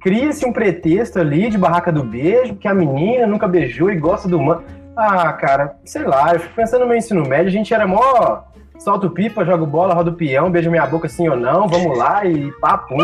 cria-se 0.00 0.44
um 0.44 0.52
pretexto 0.52 1.20
ali 1.20 1.48
de 1.48 1.56
barraca 1.56 1.92
do 1.92 2.02
beijo, 2.02 2.56
que 2.56 2.66
a 2.66 2.74
menina 2.74 3.26
nunca 3.28 3.46
beijou 3.46 3.90
e 3.92 3.96
gosta 3.96 4.28
do 4.28 4.40
mano. 4.40 4.62
Ah, 4.96 5.32
cara, 5.32 5.76
sei 5.84 6.04
lá, 6.04 6.34
eu 6.34 6.40
fico 6.40 6.54
pensando 6.54 6.80
no 6.82 6.86
meu 6.88 6.96
ensino 6.96 7.26
médio, 7.26 7.48
a 7.48 7.52
gente 7.52 7.72
era 7.72 7.86
mó. 7.86 8.42
Solta 8.78 9.06
o 9.06 9.10
pipa, 9.10 9.44
joga 9.44 9.64
bola, 9.64 9.94
roda 9.94 10.10
o 10.10 10.14
peão, 10.14 10.50
beija 10.50 10.68
minha 10.68 10.84
boca 10.84 11.08
sim 11.08 11.28
ou 11.28 11.36
não, 11.36 11.68
vamos 11.68 11.96
lá 11.96 12.24
e 12.24 12.50
papum. 12.60 12.98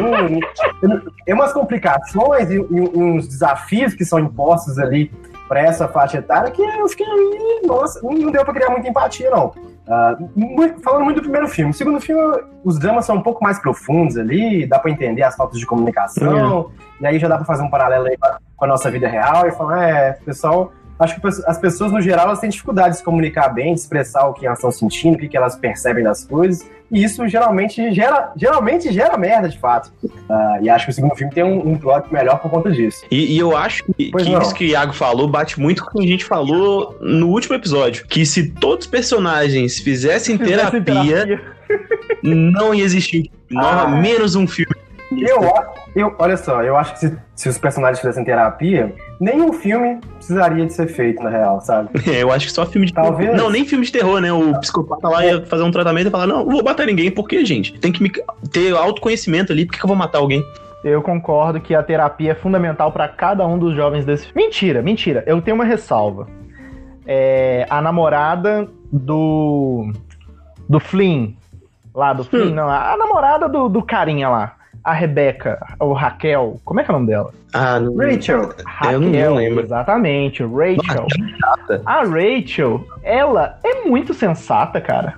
Tem 1.25 1.35
umas 1.35 1.52
complicações 1.52 2.50
e, 2.50 2.54
e 2.57 2.80
uns 3.00 3.28
desafios 3.28 3.95
que 3.95 4.04
são 4.04 4.18
impostos 4.18 4.76
ali 4.78 5.11
para 5.47 5.61
essa 5.61 5.87
faixa 5.87 6.18
etária 6.18 6.50
que 6.50 6.61
eu 6.61 6.88
fiquei, 6.88 7.07
"Ih, 7.07 7.66
nossa, 7.66 8.00
não 8.02 8.30
deu 8.33 8.45
para 8.45 8.52
criar 8.54 8.71
muita 8.71 8.88
empatia, 8.88 9.30
não. 9.30 9.52
Muito- 10.35 10.80
falando 10.83 11.04
muito 11.04 11.16
do 11.16 11.23
primeiro 11.23 11.47
filme. 11.49 11.71
O 11.71 11.75
segundo 11.75 12.00
filme, 12.00 12.42
os 12.64 12.78
dramas 12.78 13.07
são 13.07 13.16
um 13.16 13.23
pouco 13.23 13.42
mais 13.42 13.59
profundos 13.61 14.16
ali, 14.18 14.66
dá 14.66 14.78
pra 14.80 14.90
entender 14.90 15.23
as 15.23 15.37
faltas 15.37 15.59
de 15.61 15.64
comunicação, 15.64 16.71
e 17.00 17.07
aí 17.07 17.18
já 17.21 17.28
dá 17.28 17.37
pra 17.37 17.45
fazer 17.47 17.62
um 17.62 17.71
paralelo 17.71 18.07
aí 18.07 18.16
com 18.57 18.64
a- 18.64 18.68
nossa 18.68 18.90
vida 18.90 19.07
real 19.09 19.47
e 19.47 19.52
falar, 19.52 19.88
é, 19.88 20.12
pessoal 20.25 20.73
acho 20.99 21.21
que 21.21 21.26
as 21.26 21.59
pessoas, 21.59 21.93
no 21.93 22.00
geral, 22.00 22.26
elas 22.26 22.40
têm 22.40 22.50
dificuldade 22.50 22.90
de 22.90 22.97
se 22.99 23.05
comunicar 23.05 23.49
bem, 23.50 23.75
de 23.75 23.81
expressar 23.81 24.26
o 24.26 24.35
que 24.35 24.47
elas 24.47 24.59
estão 24.59 24.71
sentindo, 24.71 25.14
o 25.14 25.19
que 25.19 25.37
elas 25.37 25.57
percebem 25.57 26.02
das 26.02 26.25
coisas. 26.25 26.67
E 26.90 27.05
isso 27.05 27.26
geralmente 27.28 27.93
gera, 27.93 28.33
geralmente 28.35 28.90
gera 28.93 29.17
merda, 29.19 29.49
de 29.49 29.59
fato. 29.59 29.93
Uh, 30.02 30.62
e 30.62 30.71
acho 30.71 30.87
que 30.87 30.90
o 30.90 30.95
segundo 30.95 31.14
filme 31.14 31.33
tem 31.33 31.45
um, 31.45 31.73
um 31.73 31.76
plot 31.76 32.11
melhor 32.12 32.38
por 32.38 32.50
conta 32.50 32.71
disso. 32.71 33.05
E, 33.11 33.35
e 33.35 33.38
eu 33.38 33.55
acho 33.55 33.85
que, 33.85 34.11
que 34.11 34.23
isso 34.23 34.55
que 34.55 34.64
o 34.64 34.69
Iago 34.69 34.95
falou 34.95 35.28
bate 35.28 35.61
muito 35.61 35.85
com 35.85 35.90
o 35.90 36.00
que 36.00 36.07
a 36.07 36.11
gente 36.11 36.25
falou 36.25 36.97
no 37.00 37.28
último 37.28 37.55
episódio. 37.55 38.07
Que 38.07 38.25
se 38.25 38.49
todos 38.49 38.87
os 38.87 38.90
personagens 38.90 39.78
fizessem 39.78 40.38
terapia, 40.38 40.81
terapia, 40.81 41.43
não 42.23 42.75
ia 42.75 42.85
existir 42.85 43.31
ah. 43.55 43.87
menos 43.88 44.35
um 44.35 44.47
filme. 44.47 44.75
Eu, 45.10 45.40
eu, 45.96 46.14
olha 46.18 46.36
só, 46.36 46.62
eu 46.62 46.76
acho 46.76 46.92
que 46.92 47.00
se, 47.00 47.18
se, 47.34 47.48
os 47.48 47.56
personagens 47.56 47.98
fizessem 47.98 48.24
terapia, 48.24 48.94
nenhum 49.18 49.54
filme 49.54 49.98
precisaria 50.16 50.66
de 50.66 50.72
ser 50.72 50.86
feito, 50.86 51.22
na 51.22 51.30
real, 51.30 51.60
sabe? 51.60 51.88
É, 52.08 52.22
eu 52.22 52.30
acho 52.30 52.46
que 52.46 52.52
só 52.52 52.66
filme 52.66 52.86
de 52.86 52.92
Talvez. 52.92 53.30
terror. 53.30 53.36
Não, 53.36 53.50
nem 53.50 53.64
filme 53.64 53.84
de 53.86 53.92
terror, 53.92 54.20
né? 54.20 54.32
O 54.32 54.58
psicopata 54.60 55.08
lá 55.08 55.24
ia 55.24 55.44
fazer 55.46 55.62
um 55.62 55.70
tratamento 55.70 56.08
e 56.08 56.10
falar: 56.10 56.26
não, 56.26 56.44
não 56.44 56.52
vou 56.52 56.64
matar 56.64 56.86
ninguém, 56.86 57.10
porque, 57.10 57.44
gente, 57.44 57.78
tem 57.78 57.90
que 57.90 58.02
me... 58.02 58.10
ter 58.52 58.74
autoconhecimento 58.74 59.52
ali, 59.52 59.64
por 59.64 59.72
que, 59.72 59.78
que 59.78 59.84
eu 59.84 59.88
vou 59.88 59.96
matar 59.96 60.18
alguém? 60.18 60.44
Eu 60.84 61.02
concordo 61.02 61.60
que 61.60 61.74
a 61.74 61.82
terapia 61.82 62.32
é 62.32 62.34
fundamental 62.34 62.92
para 62.92 63.08
cada 63.08 63.46
um 63.46 63.58
dos 63.58 63.74
jovens 63.74 64.04
desse. 64.04 64.28
Mentira, 64.34 64.82
mentira. 64.82 65.24
Eu 65.26 65.40
tenho 65.40 65.54
uma 65.54 65.64
ressalva. 65.64 66.26
É, 67.06 67.66
a 67.70 67.80
namorada 67.80 68.68
do. 68.92 69.90
do 70.68 70.78
Flynn. 70.78 71.32
Lá 71.94 72.12
do 72.12 72.24
Flynn, 72.24 72.50
hum. 72.50 72.54
não. 72.54 72.68
A 72.68 72.96
namorada 72.96 73.48
do, 73.48 73.68
do 73.68 73.82
carinha 73.82 74.28
lá 74.28 74.57
a 74.88 74.92
Rebeca, 74.92 75.59
ou 75.78 75.92
Raquel, 75.92 76.59
como 76.64 76.80
é 76.80 76.85
que 76.85 76.90
é 76.90 76.95
o 76.95 76.97
nome 76.97 77.09
dela? 77.09 77.30
Ah, 77.52 77.78
não... 77.78 77.95
Rachel. 77.95 78.54
Raquel, 78.64 78.92
eu 78.92 79.00
não 79.00 79.35
lembro. 79.35 79.64
Exatamente, 79.64 80.42
Rachel. 80.42 81.07
Nossa, 81.40 81.83
a 81.85 82.04
Rachel, 82.04 82.87
ela 83.02 83.59
é 83.62 83.85
muito 83.85 84.14
sensata, 84.14 84.80
cara. 84.80 85.16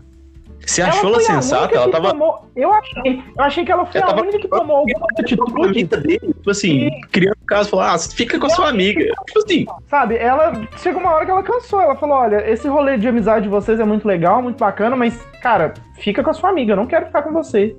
Você 0.67 0.83
achou 0.83 1.11
ela, 1.11 1.19
ela 1.19 1.25
sensata? 1.25 1.75
Ela 1.75 1.91
tava. 1.91 2.11
Tomou... 2.11 2.45
Eu 2.55 2.73
achei. 2.73 3.23
Eu 3.37 3.45
achei 3.45 3.65
que 3.65 3.73
ela 3.73 3.87
foi 3.87 4.01
ela 4.01 4.13
a 4.13 4.21
única 4.21 4.39
que 4.39 4.49
tomou 4.49 4.77
alguma 4.79 5.07
atitude. 5.13 5.85
Dele, 5.85 6.19
tipo 6.19 6.51
assim, 6.51 6.89
e... 6.89 7.01
criando 7.13 7.39
o 7.43 7.47
caso, 7.47 7.71
falou: 7.71 7.85
ah, 7.85 7.99
fica 7.99 8.39
com 8.39 8.47
a 8.47 8.51
sua 8.51 8.69
amiga. 8.69 9.01
Tipo 9.27 9.39
assim. 9.39 9.67
Sabe, 9.87 10.17
ela. 10.17 10.53
Chegou 10.77 11.01
uma 11.01 11.13
hora 11.13 11.25
que 11.25 11.31
ela 11.31 11.43
cansou. 11.43 11.81
Ela 11.81 11.97
falou: 11.97 12.17
olha, 12.17 12.49
esse 12.51 12.69
rolê 12.69 12.99
de 12.99 13.09
amizade 13.09 13.45
de 13.45 13.49
vocês 13.49 13.81
é 13.81 13.85
muito 13.85 14.07
legal, 14.07 14.43
muito 14.43 14.59
bacana, 14.59 14.95
mas, 14.97 15.25
cara, 15.41 15.75
fica 15.95 16.23
com 16.23 16.31
a 16.31 16.35
sua 16.35 16.51
amiga, 16.51 16.73
eu 16.73 16.77
não 16.77 16.87
quero 16.87 17.07
ficar 17.07 17.23
com 17.23 17.33
você. 17.33 17.77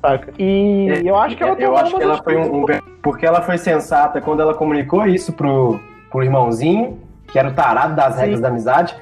Saca? 0.00 0.32
E 0.38 0.88
é, 0.90 1.02
eu 1.08 1.16
acho 1.16 1.36
que 1.36 1.42
ela 1.42 1.58
Eu 1.58 1.76
acho 1.76 1.96
que 1.96 2.02
ela 2.02 2.22
foi 2.22 2.36
um, 2.36 2.62
um, 2.62 2.66
Porque 3.02 3.26
ela 3.26 3.42
foi 3.42 3.58
sensata 3.58 4.20
quando 4.20 4.40
ela 4.40 4.54
comunicou 4.54 5.06
isso 5.06 5.32
pro, 5.32 5.80
pro 6.10 6.22
irmãozinho, 6.22 6.98
que 7.28 7.38
era 7.38 7.48
o 7.48 7.54
tarado 7.54 7.94
das 7.94 8.16
regras 8.16 8.38
Sim. 8.38 8.42
da 8.42 8.48
amizade. 8.48 8.96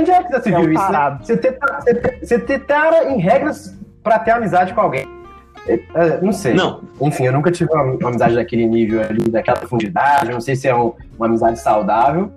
Onde 0.00 0.10
é 0.10 0.22
que 0.22 0.32
você 0.32 0.54
é 0.54 0.60
viu 0.60 0.72
isso? 0.72 0.92
Né? 0.92 1.18
Você, 1.20 1.36
ter, 1.36 1.58
você, 1.58 2.18
você 2.22 2.38
ter 2.38 2.58
tara 2.60 3.10
em 3.10 3.18
regras 3.18 3.76
pra 4.02 4.18
ter 4.18 4.32
amizade 4.32 4.74
com 4.74 4.80
alguém. 4.80 5.06
É, 5.66 5.80
é, 5.94 6.20
não 6.20 6.32
sei. 6.32 6.54
Não. 6.54 6.82
Enfim, 7.00 7.24
eu 7.24 7.32
nunca 7.32 7.50
tive 7.50 7.72
uma, 7.72 7.82
uma, 7.82 8.08
amizade 8.08 8.34
daquele 8.34 8.66
nível 8.66 9.00
ali, 9.00 9.30
daquela 9.30 9.58
profundidade. 9.58 10.30
não 10.30 10.40
sei 10.40 10.56
se 10.56 10.68
é 10.68 10.74
um, 10.74 10.92
uma 11.16 11.26
amizade 11.26 11.58
saudável, 11.58 12.30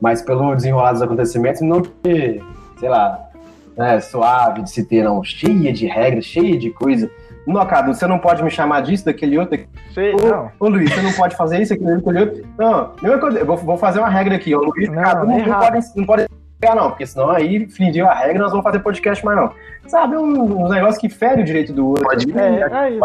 mas 0.00 0.20
pelo 0.20 0.54
desenrolar 0.54 0.92
dos 0.92 1.02
acontecimentos, 1.02 1.62
não 1.62 1.80
que, 1.80 2.42
sei 2.78 2.88
lá, 2.88 3.30
né, 3.76 4.00
suave 4.00 4.62
de 4.62 4.70
se 4.70 4.84
ter, 4.84 5.02
não. 5.02 5.22
Cheia 5.24 5.72
de 5.72 5.86
regras, 5.86 6.24
cheia 6.24 6.58
de 6.58 6.70
coisa. 6.70 7.10
Não, 7.46 7.66
Cadu, 7.66 7.94
você 7.94 8.06
não 8.06 8.18
pode 8.18 8.42
me 8.42 8.50
chamar 8.50 8.80
disso, 8.80 9.04
daquele 9.04 9.38
outro. 9.38 9.58
Sei, 9.92 10.14
ô, 10.14 10.26
não. 10.26 10.50
ô, 10.58 10.68
Luiz, 10.68 10.92
você 10.92 11.02
não 11.02 11.12
pode 11.12 11.36
fazer 11.36 11.60
isso, 11.60 11.74
aquele 11.74 11.92
outro. 11.94 12.46
Não, 12.58 12.92
eu 13.02 13.46
vou, 13.46 13.56
vou 13.56 13.76
fazer 13.76 13.98
uma 13.98 14.08
regra 14.08 14.36
aqui. 14.36 14.54
Ô, 14.54 14.60
Luiz, 14.60 14.88
não, 14.88 15.02
Cadu 15.02 15.26
não, 15.26 15.38
não 15.38 15.60
pode, 15.60 15.86
não 15.96 16.06
pode 16.06 16.26
pegar, 16.58 16.74
não, 16.74 16.88
porque 16.88 17.06
senão 17.06 17.30
aí 17.30 17.68
fingiu 17.68 18.08
a 18.08 18.14
regra 18.14 18.42
nós 18.42 18.50
vamos 18.50 18.64
fazer 18.64 18.78
podcast 18.78 19.24
mais 19.24 19.36
não. 19.36 19.52
Sabe, 19.86 20.16
um, 20.16 20.64
um 20.64 20.68
negócio 20.68 21.00
que 21.00 21.10
fere 21.10 21.42
o 21.42 21.44
direito 21.44 21.72
do 21.72 21.88
outro. 21.88 22.04
Pode, 22.04 22.26
é, 22.32 22.74
aí, 22.74 22.98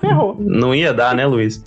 ferrou. 0.00 0.36
Não 0.38 0.74
ia 0.74 0.92
dar, 0.92 1.14
né, 1.14 1.26
Luiz? 1.26 1.62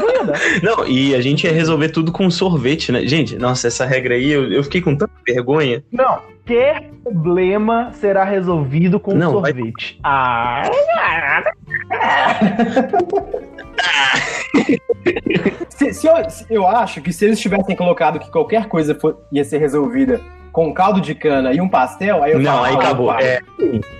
Não 0.00 0.10
ia 0.10 0.24
dar. 0.24 0.38
Não, 0.62 0.86
e 0.86 1.14
a 1.14 1.20
gente 1.20 1.46
ia 1.46 1.52
resolver 1.52 1.88
tudo 1.90 2.10
com 2.10 2.28
sorvete, 2.30 2.90
né? 2.90 3.06
Gente, 3.06 3.36
nossa, 3.36 3.68
essa 3.68 3.86
regra 3.86 4.14
aí, 4.14 4.28
eu, 4.30 4.52
eu 4.52 4.62
fiquei 4.64 4.82
com 4.82 4.96
tanta 4.96 5.12
vergonha. 5.26 5.82
Não, 5.92 6.18
qualquer 6.48 6.90
problema 7.04 7.92
será 7.92 8.24
resolvido 8.24 8.98
com 8.98 9.12
Não, 9.14 9.32
sorvete. 9.32 9.98
Vai... 10.02 10.12
Ah! 10.12 10.62
se, 15.68 15.92
se 15.92 16.06
eu, 16.06 16.14
eu, 16.50 16.66
acho 16.66 17.00
que 17.00 17.12
se 17.12 17.24
eles 17.24 17.40
tivessem 17.40 17.76
colocado 17.76 18.18
que 18.18 18.30
qualquer 18.30 18.66
coisa 18.66 18.94
for, 18.94 19.20
ia 19.32 19.44
ser 19.44 19.58
resolvida 19.58 20.20
com 20.52 20.72
caldo 20.72 21.00
de 21.00 21.14
cana 21.14 21.52
e 21.52 21.60
um 21.60 21.68
pastel, 21.68 22.22
aí 22.22 22.32
eu 22.32 22.40
Não, 22.40 22.64
aí 22.64 22.74
acabou. 22.74 23.12
É, 23.12 23.38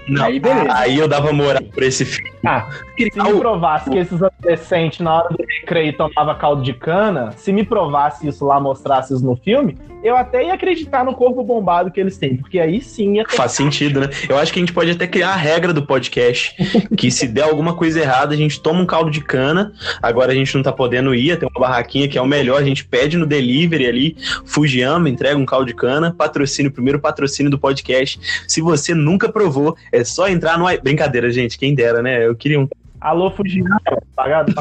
não, 0.08 0.24
aí 0.24 0.40
beleza. 0.40 0.74
Aí 0.74 0.98
eu 0.98 1.06
dava 1.06 1.32
moral 1.32 1.62
pra 1.74 1.86
esse 1.86 2.04
filme. 2.04 2.32
Ah, 2.44 2.68
se 2.96 3.22
me 3.22 3.38
provasse 3.38 3.90
que 3.90 3.98
esses 3.98 4.20
adolescentes, 4.20 5.00
na 5.00 5.18
hora 5.18 5.28
do 5.28 5.44
recreio, 5.60 5.96
tomava 5.96 6.34
caldo 6.34 6.62
de 6.62 6.72
cana, 6.72 7.32
se 7.32 7.52
me 7.52 7.64
provasse 7.64 8.26
isso 8.26 8.44
lá, 8.44 8.58
mostrasse 8.58 9.14
isso 9.14 9.24
no 9.24 9.36
filme, 9.36 9.76
eu 10.02 10.16
até 10.16 10.46
ia 10.46 10.54
acreditar 10.54 11.04
no 11.04 11.14
corpo 11.14 11.42
bombado 11.42 11.90
que 11.90 12.00
eles 12.00 12.16
têm, 12.16 12.36
porque 12.36 12.58
aí 12.58 12.80
sim 12.80 13.16
ia 13.16 13.24
ter... 13.24 13.36
Faz 13.36 13.52
sentido, 13.52 14.00
né? 14.00 14.08
Eu 14.28 14.38
acho 14.38 14.52
que 14.52 14.58
a 14.58 14.62
gente 14.62 14.72
pode 14.72 14.90
até 14.90 15.06
criar 15.06 15.30
a 15.30 15.36
regra 15.36 15.72
do 15.72 15.84
podcast, 15.84 16.56
que 16.96 17.10
se 17.10 17.26
der 17.26 17.42
alguma 17.42 17.74
coisa 17.74 18.00
errada, 18.00 18.34
a 18.34 18.36
gente 18.36 18.60
toma 18.60 18.80
um 18.80 18.86
caldo 18.86 19.10
de 19.10 19.20
cana, 19.20 19.67
agora 20.02 20.32
a 20.32 20.34
gente 20.34 20.54
não 20.54 20.62
tá 20.62 20.72
podendo 20.72 21.14
ir, 21.14 21.38
tem 21.38 21.48
uma 21.48 21.60
barraquinha 21.60 22.08
que 22.08 22.18
é 22.18 22.22
o 22.22 22.26
melhor, 22.26 22.60
a 22.60 22.64
gente 22.64 22.84
pede 22.84 23.16
no 23.16 23.26
delivery 23.26 23.86
ali, 23.86 24.16
Fujiyama, 24.44 25.08
entrega 25.08 25.36
um 25.36 25.46
caldo 25.46 25.66
de 25.66 25.74
cana, 25.74 26.14
patrocínio, 26.16 26.70
primeiro 26.70 26.98
patrocínio 26.98 27.50
do 27.50 27.58
podcast. 27.58 28.20
Se 28.46 28.60
você 28.60 28.94
nunca 28.94 29.28
provou, 29.28 29.76
é 29.92 30.04
só 30.04 30.28
entrar 30.28 30.58
no... 30.58 30.66
Brincadeira, 30.82 31.30
gente, 31.30 31.58
quem 31.58 31.74
dera, 31.74 32.02
né? 32.02 32.26
Eu 32.26 32.34
queria 32.34 32.60
um 32.60 32.68
Alô, 33.00 33.30
Fujiyama, 33.30 33.78
pagado? 34.16 34.52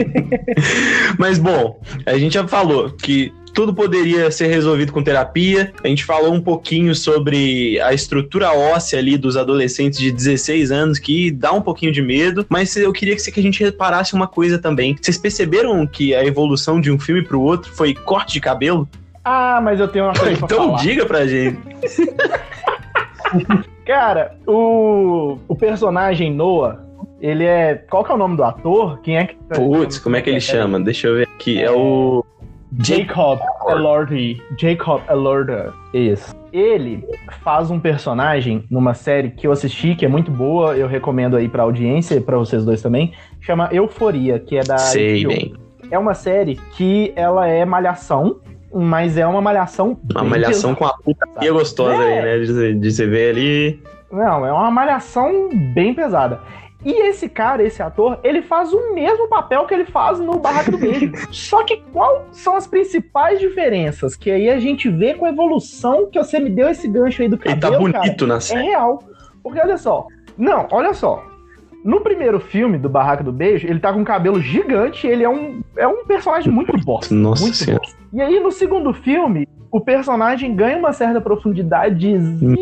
Mas 1.18 1.38
bom, 1.38 1.80
a 2.04 2.16
gente 2.18 2.34
já 2.34 2.46
falou 2.46 2.90
que 2.90 3.32
tudo 3.54 3.72
poderia 3.72 4.30
ser 4.30 4.48
resolvido 4.48 4.92
com 4.92 5.02
terapia. 5.02 5.72
A 5.82 5.88
gente 5.88 6.04
falou 6.04 6.34
um 6.34 6.40
pouquinho 6.40 6.94
sobre 6.94 7.80
a 7.80 7.94
estrutura 7.94 8.52
óssea 8.52 8.98
ali 8.98 9.16
dos 9.16 9.36
adolescentes 9.36 9.98
de 9.98 10.12
16 10.12 10.70
anos, 10.70 10.98
que 10.98 11.30
dá 11.30 11.52
um 11.52 11.62
pouquinho 11.62 11.92
de 11.92 12.02
medo, 12.02 12.44
mas 12.48 12.76
eu 12.76 12.92
queria 12.92 13.16
que 13.16 13.40
a 13.40 13.42
gente 13.42 13.62
reparasse 13.64 14.12
uma 14.12 14.26
coisa 14.26 14.58
também. 14.58 14.96
Vocês 15.00 15.16
perceberam 15.16 15.86
que 15.86 16.14
a 16.14 16.24
evolução 16.24 16.80
de 16.80 16.90
um 16.90 16.98
filme 16.98 17.22
pro 17.22 17.40
outro 17.40 17.72
foi 17.72 17.94
corte 17.94 18.34
de 18.34 18.40
cabelo? 18.40 18.86
Ah, 19.24 19.60
mas 19.62 19.80
eu 19.80 19.88
tenho 19.88 20.04
uma 20.04 20.14
coisa 20.14 20.32
Então 20.32 20.66
falar. 20.66 20.82
diga 20.82 21.06
pra 21.06 21.26
gente. 21.26 21.58
Cara, 23.86 24.36
o, 24.46 25.38
o 25.48 25.56
personagem 25.56 26.32
Noah, 26.32 26.84
ele 27.20 27.44
é. 27.44 27.74
Qual 27.74 28.04
que 28.04 28.12
é 28.12 28.14
o 28.14 28.18
nome 28.18 28.36
do 28.36 28.44
ator? 28.44 29.00
Quem 29.00 29.18
é 29.18 29.26
que. 29.26 29.36
Putz, 29.54 29.98
como 29.98 30.16
é 30.16 30.22
que 30.22 30.30
ele 30.30 30.40
chama? 30.40 30.78
Deixa 30.80 31.08
eu 31.08 31.16
ver 31.16 31.28
aqui. 31.34 31.62
É 31.62 31.70
o. 31.70 32.24
Jacob 32.78 33.38
Elordi. 33.68 34.42
Jacob 34.58 35.00
Elordi. 35.08 35.72
Isso. 35.94 36.34
Ele 36.52 37.04
faz 37.42 37.70
um 37.70 37.78
personagem 37.78 38.64
numa 38.70 38.92
série 38.92 39.30
que 39.30 39.46
eu 39.46 39.52
assisti, 39.52 39.94
que 39.94 40.04
é 40.04 40.08
muito 40.08 40.30
boa, 40.30 40.76
eu 40.76 40.86
recomendo 40.86 41.36
aí 41.36 41.48
pra 41.48 41.62
audiência 41.62 42.14
e 42.16 42.20
pra 42.20 42.36
vocês 42.36 42.64
dois 42.64 42.82
também, 42.82 43.12
chama 43.40 43.68
Euforia, 43.72 44.38
que 44.38 44.56
é 44.56 44.62
da 44.62 44.78
Sei 44.78 45.22
HBO. 45.22 45.28
bem. 45.28 45.54
É 45.90 45.98
uma 45.98 46.14
série 46.14 46.56
que 46.72 47.12
ela 47.14 47.46
é 47.46 47.64
malhação, 47.64 48.40
mas 48.74 49.16
é 49.16 49.26
uma 49.26 49.40
malhação. 49.40 49.98
Uma 50.12 50.24
malhação 50.24 50.74
com 50.74 50.84
a 50.84 50.94
puta 50.94 51.26
que 51.38 51.50
gostosa 51.50 52.02
é. 52.02 52.18
aí, 52.18 52.24
né? 52.24 52.44
De, 52.44 52.74
de 52.74 52.92
você 52.92 53.06
ver 53.06 53.30
ali. 53.30 53.82
Não, 54.10 54.44
é 54.46 54.52
uma 54.52 54.70
malhação 54.70 55.48
bem 55.74 55.94
pesada. 55.94 56.40
E 56.86 57.08
esse 57.08 57.28
cara, 57.28 57.64
esse 57.64 57.82
ator, 57.82 58.20
ele 58.22 58.40
faz 58.42 58.72
o 58.72 58.94
mesmo 58.94 59.26
papel 59.26 59.66
que 59.66 59.74
ele 59.74 59.86
faz 59.86 60.20
no 60.20 60.38
Barraco 60.38 60.70
do 60.70 60.78
Beijo. 60.78 61.10
Só 61.34 61.64
que 61.64 61.78
quais 61.92 62.22
são 62.30 62.54
as 62.54 62.64
principais 62.64 63.40
diferenças? 63.40 64.14
Que 64.14 64.30
aí 64.30 64.48
a 64.48 64.60
gente 64.60 64.88
vê 64.88 65.12
com 65.12 65.24
a 65.24 65.30
evolução 65.30 66.08
que 66.08 66.16
você 66.16 66.38
me 66.38 66.48
deu 66.48 66.68
esse 66.68 66.86
gancho 66.86 67.22
aí 67.22 67.28
do 67.28 67.36
cabelo, 67.36 67.56
Ele 67.56 67.92
tá 67.92 68.00
bonito 68.00 68.18
cara, 68.20 68.34
na 68.34 68.40
série. 68.40 68.60
É 68.60 68.70
real. 68.70 69.02
Porque 69.42 69.58
olha 69.58 69.76
só. 69.76 70.06
Não, 70.38 70.68
olha 70.70 70.94
só. 70.94 71.26
No 71.84 72.02
primeiro 72.02 72.38
filme 72.38 72.78
do 72.78 72.88
Barraco 72.88 73.24
do 73.24 73.32
Beijo, 73.32 73.66
ele 73.66 73.80
tá 73.80 73.92
com 73.92 73.98
um 73.98 74.04
cabelo 74.04 74.40
gigante, 74.40 75.08
ele 75.08 75.24
é 75.24 75.28
um, 75.28 75.62
é 75.76 75.88
um 75.88 76.04
personagem 76.04 76.52
muito 76.52 76.72
bosta. 76.84 77.12
Nossa 77.12 77.42
muito 77.42 77.56
senhora. 77.56 77.82
Bosta. 77.82 77.98
E 78.12 78.20
aí, 78.20 78.38
no 78.38 78.52
segundo 78.52 78.94
filme, 78.94 79.48
o 79.76 79.80
personagem 79.80 80.56
ganha 80.56 80.78
uma 80.78 80.90
certa 80.90 81.20
profundidadezinha 81.20 82.56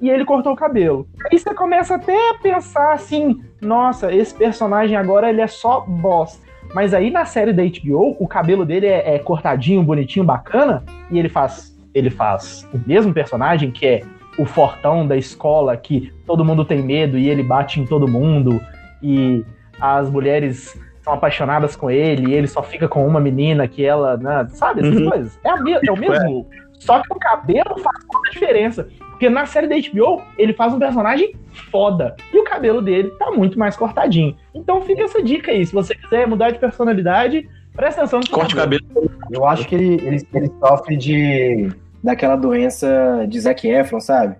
e 0.00 0.08
ele 0.08 0.24
cortou 0.24 0.52
o 0.52 0.56
cabelo. 0.56 1.04
Aí 1.28 1.36
você 1.36 1.52
começa 1.52 1.96
até 1.96 2.30
a 2.30 2.34
pensar 2.34 2.92
assim: 2.92 3.42
nossa, 3.60 4.14
esse 4.14 4.32
personagem 4.32 4.96
agora 4.96 5.28
ele 5.28 5.40
é 5.40 5.48
só 5.48 5.80
bosta. 5.80 6.44
Mas 6.72 6.94
aí 6.94 7.10
na 7.10 7.24
série 7.24 7.52
da 7.52 7.64
HBO, 7.64 8.16
o 8.20 8.28
cabelo 8.28 8.64
dele 8.64 8.86
é, 8.86 9.16
é 9.16 9.18
cortadinho, 9.18 9.82
bonitinho, 9.82 10.24
bacana, 10.24 10.84
e 11.10 11.18
ele 11.18 11.28
faz. 11.28 11.74
Ele 11.92 12.10
faz 12.10 12.68
o 12.72 12.80
mesmo 12.88 13.12
personagem, 13.12 13.72
que 13.72 13.86
é 13.86 14.02
o 14.38 14.44
fortão 14.44 15.06
da 15.06 15.16
escola, 15.16 15.76
que 15.76 16.12
todo 16.24 16.44
mundo 16.44 16.64
tem 16.64 16.82
medo 16.82 17.18
e 17.18 17.28
ele 17.28 17.42
bate 17.42 17.80
em 17.80 17.86
todo 17.86 18.06
mundo, 18.06 18.60
e 19.02 19.44
as 19.80 20.08
mulheres 20.08 20.80
são 21.04 21.12
apaixonadas 21.12 21.76
com 21.76 21.90
ele 21.90 22.30
e 22.30 22.34
ele 22.34 22.46
só 22.46 22.62
fica 22.62 22.88
com 22.88 23.06
uma 23.06 23.20
menina 23.20 23.68
que 23.68 23.84
ela, 23.84 24.16
né, 24.16 24.46
sabe, 24.50 24.80
essas 24.80 24.98
Uhum. 25.00 25.10
coisas. 25.10 25.38
É, 25.44 25.50
a 25.50 25.56
me- 25.62 25.72
é 25.86 25.92
o 25.92 25.96
mesmo. 25.96 26.46
Só 26.78 26.98
que 27.00 27.12
o 27.12 27.18
cabelo 27.18 27.78
faz 27.78 28.04
toda 28.10 28.28
a 28.28 28.30
diferença. 28.30 28.88
Porque 29.10 29.28
na 29.28 29.46
série 29.46 29.66
da 29.68 29.76
HBO, 29.76 30.22
ele 30.36 30.52
faz 30.54 30.72
um 30.74 30.78
personagem 30.78 31.34
foda. 31.70 32.16
E 32.32 32.38
o 32.38 32.44
cabelo 32.44 32.82
dele 32.82 33.10
tá 33.18 33.30
muito 33.30 33.58
mais 33.58 33.76
cortadinho. 33.76 34.34
Então 34.54 34.80
fica 34.82 35.04
essa 35.04 35.22
dica 35.22 35.52
aí. 35.52 35.64
Se 35.64 35.72
você 35.72 35.94
quiser 35.94 36.26
mudar 36.26 36.50
de 36.50 36.58
personalidade, 36.58 37.48
presta 37.76 38.00
atenção 38.00 38.20
no 38.20 38.28
Corte 38.28 38.54
o 38.54 38.58
cabelo. 38.58 38.82
Eu 39.30 39.46
acho 39.46 39.68
que 39.68 39.74
ele, 39.74 39.94
ele, 40.04 40.26
ele 40.34 40.52
sofre 40.58 40.96
de 40.96 41.70
daquela 42.02 42.36
doença 42.36 43.24
de 43.28 43.40
Zac 43.40 43.66
Efron, 43.68 44.00
sabe? 44.00 44.36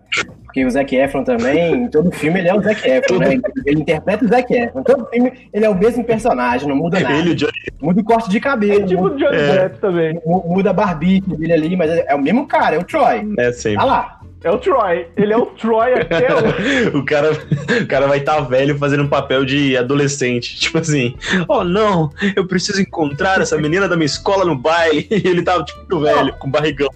Porque 0.55 0.65
o 0.67 0.71
Zac 0.71 0.95
Efron 0.95 1.25
também, 1.25 1.75
em 1.75 1.89
todo 1.91 2.13
filme 2.13 2.39
ele 2.39 2.49
é 2.49 2.55
o 2.55 2.63
Zac 2.63 2.89
Efron, 2.89 3.19
né? 3.19 3.41
Ele 3.67 3.81
interpreta 3.81 4.25
o 4.25 4.29
Zac 4.29 4.55
Efron. 4.55 4.81
Em 4.81 4.85
todo 4.85 5.07
filme 5.11 5.33
ele 5.53 5.65
é 5.65 5.69
o 5.69 5.75
mesmo 5.75 6.05
personagem, 6.05 6.69
não 6.69 6.77
muda 6.77 7.01
nada. 7.01 7.13
Ele, 7.17 7.31
o 7.33 7.35
Johnny. 7.35 7.53
Muda 7.83 8.01
o 8.01 8.05
corte 8.05 8.31
de 8.31 8.37
É 8.37 8.41
cabelo, 8.41 8.87
tipo 8.87 9.03
o 9.05 9.17
Johnny 9.17 9.37
É. 9.37 9.53
Depp 9.63 9.79
também. 9.81 10.21
mu- 10.25 10.45
muda 10.47 10.71
a 10.71 10.73
barbicha 10.73 11.27
dele 11.37 11.53
ali, 11.53 11.77
mas 11.77 11.91
é 11.91 12.15
o 12.15 12.23
mesmo 12.23 12.47
cara, 12.47 12.77
é 12.77 12.79
o 12.79 12.85
Troy. 12.85 13.27
É 13.37 13.47
Tá 13.47 13.53
sempre. 13.53 13.85
lá. 13.85 14.21
É 14.45 14.51
o 14.51 14.59
Troy. 14.59 15.07
Ele 15.17 15.33
é 15.33 15.37
o 15.39 15.47
Troy 15.47 15.93
até 15.95 16.29
hoje. 16.33 16.89
o 16.95 17.05
cara, 17.05 17.33
o 17.83 17.87
cara 17.89 18.07
vai 18.07 18.19
estar 18.19 18.39
velho 18.43 18.79
fazendo 18.79 19.03
um 19.03 19.09
papel 19.09 19.45
de 19.45 19.77
adolescente. 19.77 20.55
Tipo 20.61 20.79
assim, 20.79 21.17
oh 21.49 21.65
não, 21.65 22.11
eu 22.37 22.47
preciso 22.47 22.81
encontrar 22.81 23.41
essa 23.41 23.57
menina 23.57 23.89
da 23.89 23.97
minha 23.97 24.07
escola 24.07 24.45
no 24.45 24.55
baile. 24.57 25.09
E 25.11 25.27
ele 25.27 25.43
tava 25.43 25.65
tipo 25.65 25.99
velho, 25.99 26.33
com 26.35 26.49
barrigão. 26.51 26.91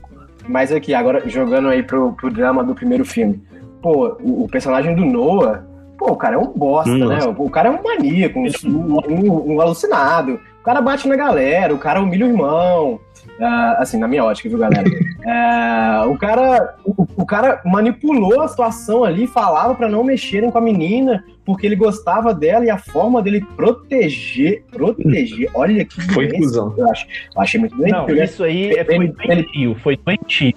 Mas 0.48 0.72
aqui, 0.72 0.94
agora 0.94 1.28
jogando 1.28 1.68
aí 1.68 1.82
pro, 1.82 2.12
pro 2.12 2.30
drama 2.30 2.64
do 2.64 2.74
primeiro 2.74 3.04
filme. 3.04 3.42
Pô, 3.82 4.16
o, 4.20 4.44
o 4.44 4.48
personagem 4.48 4.94
do 4.94 5.04
Noah, 5.04 5.64
pô, 5.98 6.12
o 6.12 6.16
cara 6.16 6.36
é 6.36 6.38
um 6.38 6.46
bosta, 6.52 6.90
Hum, 6.90 7.08
né? 7.08 7.18
O, 7.24 7.44
o 7.44 7.50
cara 7.50 7.68
é 7.68 7.70
um 7.70 7.82
maníaco, 7.82 8.38
um, 8.40 8.98
um- 9.08 9.54
um 9.54 9.60
alucinado. 9.60 10.40
O 10.60 10.62
cara 10.64 10.80
bate 10.80 11.06
na 11.08 11.16
galera, 11.16 11.72
o 11.74 11.78
cara 11.78 12.00
humilha 12.00 12.26
o 12.26 12.30
irmão. 12.30 13.00
Ah, 13.40 13.76
assim, 13.78 13.98
na 13.98 14.08
minha 14.08 14.24
ótica, 14.24 14.48
viu, 14.48 14.58
galera? 14.58 14.88
É, 15.24 16.06
o, 16.06 16.16
cara, 16.18 16.74
o, 16.84 17.06
o 17.16 17.24
cara 17.26 17.60
manipulou 17.64 18.40
a 18.40 18.48
situação 18.48 19.04
ali, 19.04 19.26
falava 19.26 19.74
pra 19.74 19.88
não 19.88 20.02
mexerem 20.02 20.50
com 20.50 20.58
a 20.58 20.60
menina, 20.60 21.22
porque 21.44 21.66
ele 21.66 21.76
gostava 21.76 22.34
dela 22.34 22.64
e 22.64 22.70
a 22.70 22.78
forma 22.78 23.22
dele 23.22 23.44
proteger. 23.56 24.64
Proteger. 24.70 25.50
Olha 25.54 25.84
que 25.84 26.00
Foi 26.12 26.28
cuzão. 26.32 26.74
Eu, 26.76 26.90
acho, 26.90 27.06
eu 27.34 27.40
achei 27.40 27.60
muito 27.60 27.76
doente. 27.76 27.92
Não, 27.92 28.06
porque 28.06 28.22
isso 28.24 28.42
aí 28.42 28.70
é, 28.72 28.84
foi 28.84 28.94
Ele- 28.96 29.08
doentio. 29.26 29.74
Foi 29.82 29.96
doentio. 29.96 30.52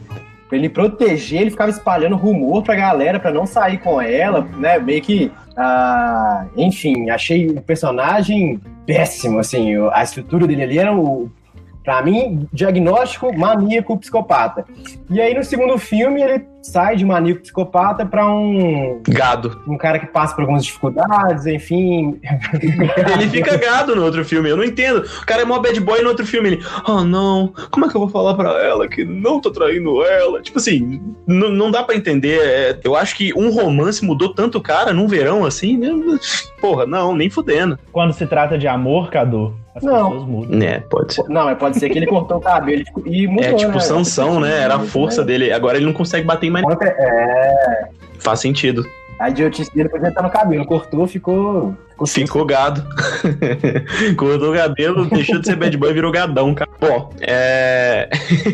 Pra 0.50 0.58
ele 0.58 0.68
proteger, 0.68 1.42
ele 1.42 1.52
ficava 1.52 1.70
espalhando 1.70 2.18
rumor 2.18 2.62
pra 2.62 2.76
galera 2.76 3.20
pra 3.20 3.32
não 3.32 3.46
sair 3.46 3.78
com 3.78 4.02
ela, 4.02 4.42
né? 4.58 4.80
Meio 4.80 5.02
que. 5.02 5.32
ah, 5.56 6.46
enfim, 6.58 7.10
achei 7.10 7.48
o 7.48 7.62
personagem 7.62 8.60
péssimo, 8.86 9.40
assim. 9.40 9.74
A 9.94 10.04
estrutura 10.04 10.46
dele 10.46 10.64
ali 10.64 10.78
era 10.78 10.94
o. 10.94 11.30
Pra 11.84 12.02
mim, 12.02 12.48
diagnóstico 12.54 13.36
maníaco 13.36 13.98
psicopata. 13.98 14.66
E 15.10 15.20
aí 15.20 15.34
no 15.34 15.44
segundo 15.44 15.78
filme 15.78 16.22
ele 16.22 16.46
sai 16.62 16.96
de 16.96 17.04
maníaco 17.04 17.42
psicopata 17.42 18.06
pra 18.06 18.30
um, 18.30 19.02
Gado. 19.08 19.62
um 19.68 19.78
cara 19.78 19.98
que 19.98 20.06
passa 20.06 20.36
por 20.36 20.42
algumas 20.42 20.64
dificuldades, 20.64 21.48
enfim. 21.48 22.20
Ele 23.14 23.28
fica 23.30 23.58
gado 23.58 23.96
no 23.96 24.04
outro 24.04 24.24
filme, 24.24 24.50
eu 24.50 24.58
não 24.58 24.64
entendo. 24.64 25.04
O 25.22 25.26
cara 25.26 25.42
é 25.42 25.46
mó 25.46 25.58
bad 25.60 25.80
boy 25.80 26.02
no 26.04 26.10
outro 26.10 26.26
filme. 26.26 26.50
Ele, 26.50 26.64
oh 26.88 27.04
não, 27.04 27.52
como 27.72 27.86
é 27.86 27.90
que 27.90 27.96
eu 27.96 28.02
vou 28.02 28.10
falar 28.10 28.36
pra 28.36 28.64
ela 28.64 28.88
que 28.88 29.04
não 29.04 29.40
tô 29.42 29.50
traindo 29.50 30.04
ela? 30.06 30.40
Tipo 30.42 30.60
assim, 30.60 31.02
não 31.26 31.72
dá 31.72 31.84
pra 31.84 31.96
entender. 31.96 32.40
É, 32.40 32.80
eu 32.84 32.96
acho 32.96 33.16
que 33.16 33.34
um 33.34 33.50
romance 33.52 34.06
mudou 34.06 34.34
tanto 34.34 34.60
o 34.60 34.62
cara 34.62 34.94
num 34.94 35.08
verão 35.08 35.44
assim. 35.44 35.78
né? 35.78 35.90
Porra, 36.60 36.86
não, 36.86 37.16
nem 37.16 37.30
fudendo. 37.30 37.80
Quando 37.92 38.14
se 38.14 38.26
trata 38.28 38.56
de 38.58 38.68
amor, 38.68 39.10
Cadu, 39.10 39.56
as 39.76 39.84
Não. 39.84 40.10
pessoas 40.10 40.28
mudam. 40.28 40.62
É, 40.62 40.80
pode 40.82 41.14
ser. 41.14 41.24
Não, 41.30 41.46
mas 41.46 41.58
pode 41.58 41.80
ser 41.80 41.90
que 41.90 41.98
ele 41.98 42.08
cortou 42.08 42.38
o 42.38 42.42
cabelo 42.42 42.84
e 43.06 43.28
mudou, 43.28 43.46
É 43.46 43.54
tipo 43.54 43.74
né? 43.74 43.80
Sansão, 43.80 44.40
né? 44.40 44.62
Era 44.62 44.76
a 44.76 44.80
força 44.80 45.24
dele. 45.24 45.52
Agora 45.52 45.78
ele 45.78 45.86
não 45.86 45.94
consegue 45.94 46.26
bater 46.26 46.48
em 46.48 46.50
mais. 46.50 46.66
É, 46.82 47.88
Faz 48.20 48.40
sentido. 48.40 48.86
a 49.20 49.30
idiotice 49.30 49.74
dele 49.74 49.90
podia 49.90 50.10
estar 50.10 50.22
no 50.22 50.30
cabelo. 50.30 50.66
Cortou, 50.66 51.08
ficou. 51.08 51.76
Ficou, 51.92 52.08
Ficou 52.08 52.46
gado. 52.46 52.84
Cortou 54.18 54.52
o 54.52 54.58
cabelo, 54.58 55.06
deixou 55.06 55.40
de 55.40 55.46
ser 55.46 55.56
bad 55.56 55.78
boy 55.78 55.92
e 55.92 55.94
virou 55.94 56.12
gadão, 56.12 56.54
cara. 56.56 56.70
Bom, 56.80 57.14
é. 57.22 58.10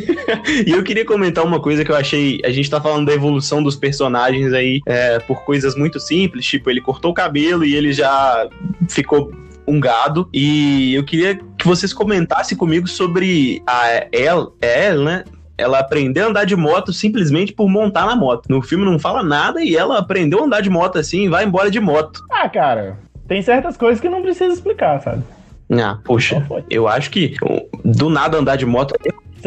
e 0.68 0.72
eu 0.72 0.84
queria 0.84 1.06
comentar 1.06 1.46
uma 1.46 1.60
coisa 1.60 1.86
que 1.86 1.92
eu 1.92 1.96
achei. 1.96 2.42
A 2.44 2.50
gente 2.50 2.70
tá 2.70 2.82
falando 2.82 3.08
da 3.08 3.14
evolução 3.14 3.64
dos 3.64 3.76
personagens 3.78 4.52
aí 4.52 4.82
é, 4.86 5.20
por 5.20 5.44
coisas 5.46 5.76
muito 5.76 5.98
simples, 6.00 6.46
tipo, 6.46 6.70
ele 6.70 6.82
cortou 6.82 7.12
o 7.12 7.14
cabelo 7.14 7.64
e 7.64 7.74
ele 7.74 7.94
já 7.94 8.48
ficou 8.90 9.32
um 9.68 9.80
gado. 9.80 10.30
E 10.34 10.94
eu 10.96 11.04
queria 11.04 11.36
que 11.58 11.68
vocês 11.68 11.94
comentassem 11.94 12.58
comigo 12.58 12.88
sobre 12.88 13.62
a 13.68 14.08
El, 14.12 14.54
El 14.62 15.04
né? 15.04 15.24
Ela 15.58 15.80
aprendeu 15.80 16.26
a 16.26 16.30
andar 16.30 16.46
de 16.46 16.56
moto 16.56 16.94
simplesmente 16.94 17.52
por 17.52 17.68
montar 17.68 18.06
na 18.06 18.16
moto. 18.16 18.46
No 18.48 18.62
filme 18.62 18.86
não 18.86 19.00
fala 19.00 19.24
nada 19.24 19.64
e 19.64 19.76
ela 19.76 19.98
aprendeu 19.98 20.42
a 20.42 20.46
andar 20.46 20.62
de 20.62 20.70
moto 20.70 21.00
assim 21.00 21.26
e 21.26 21.30
vai 21.30 21.46
embora 21.46 21.72
de 21.72 21.80
moto. 21.80 22.24
Ah, 22.32 22.48
cara, 22.48 23.00
tem 23.28 23.42
certas 23.42 23.76
coisas 23.76 24.00
que 24.00 24.08
não 24.08 24.22
precisa 24.22 24.54
explicar, 24.54 25.02
sabe? 25.02 25.24
Ah, 25.72 25.98
poxa, 26.04 26.46
eu 26.70 26.88
acho 26.88 27.10
que 27.10 27.36
do 27.84 28.10
nada 28.10 28.38
andar 28.38 28.56
de 28.56 28.66
moto, 28.66 28.94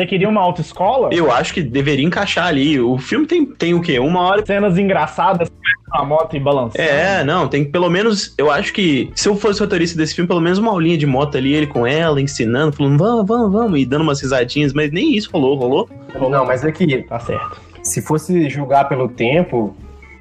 Você 0.00 0.06
queria 0.06 0.28
uma 0.30 0.40
autoescola? 0.40 1.10
eu 1.12 1.30
acho 1.30 1.52
que 1.52 1.62
deveria 1.62 2.06
encaixar 2.06 2.46
ali. 2.46 2.80
O 2.80 2.96
filme 2.96 3.26
tem, 3.26 3.44
tem 3.44 3.74
o 3.74 3.82
quê? 3.82 3.98
Uma 3.98 4.22
hora. 4.22 4.46
Cenas 4.46 4.78
engraçadas 4.78 5.50
com 5.90 5.98
a 5.98 6.04
moto 6.04 6.34
e 6.34 6.40
balançando. 6.40 6.82
É, 6.82 7.22
não, 7.22 7.46
tem 7.48 7.64
pelo 7.66 7.90
menos. 7.90 8.32
Eu 8.38 8.50
acho 8.50 8.72
que 8.72 9.10
se 9.14 9.28
eu 9.28 9.36
fosse 9.36 9.60
roteirista 9.60 9.98
desse 9.98 10.14
filme, 10.14 10.26
pelo 10.26 10.40
menos 10.40 10.58
uma 10.58 10.70
aulinha 10.70 10.96
de 10.96 11.04
moto 11.06 11.36
ali, 11.36 11.52
ele 11.52 11.66
com 11.66 11.86
ela, 11.86 12.18
ensinando, 12.20 12.72
falando, 12.74 12.96
vamos, 12.98 13.26
vamos, 13.26 13.52
vamos, 13.52 13.78
e 13.80 13.84
dando 13.84 14.00
umas 14.02 14.22
risadinhas, 14.22 14.72
mas 14.72 14.90
nem 14.90 15.14
isso 15.14 15.28
rolou, 15.30 15.54
rolou. 15.56 15.88
Não, 16.30 16.46
mas 16.46 16.64
aqui, 16.64 17.02
Tá 17.02 17.18
certo. 17.20 17.60
se 17.82 18.00
fosse 18.00 18.48
julgar 18.48 18.88
pelo 18.88 19.06
tempo, 19.08 19.76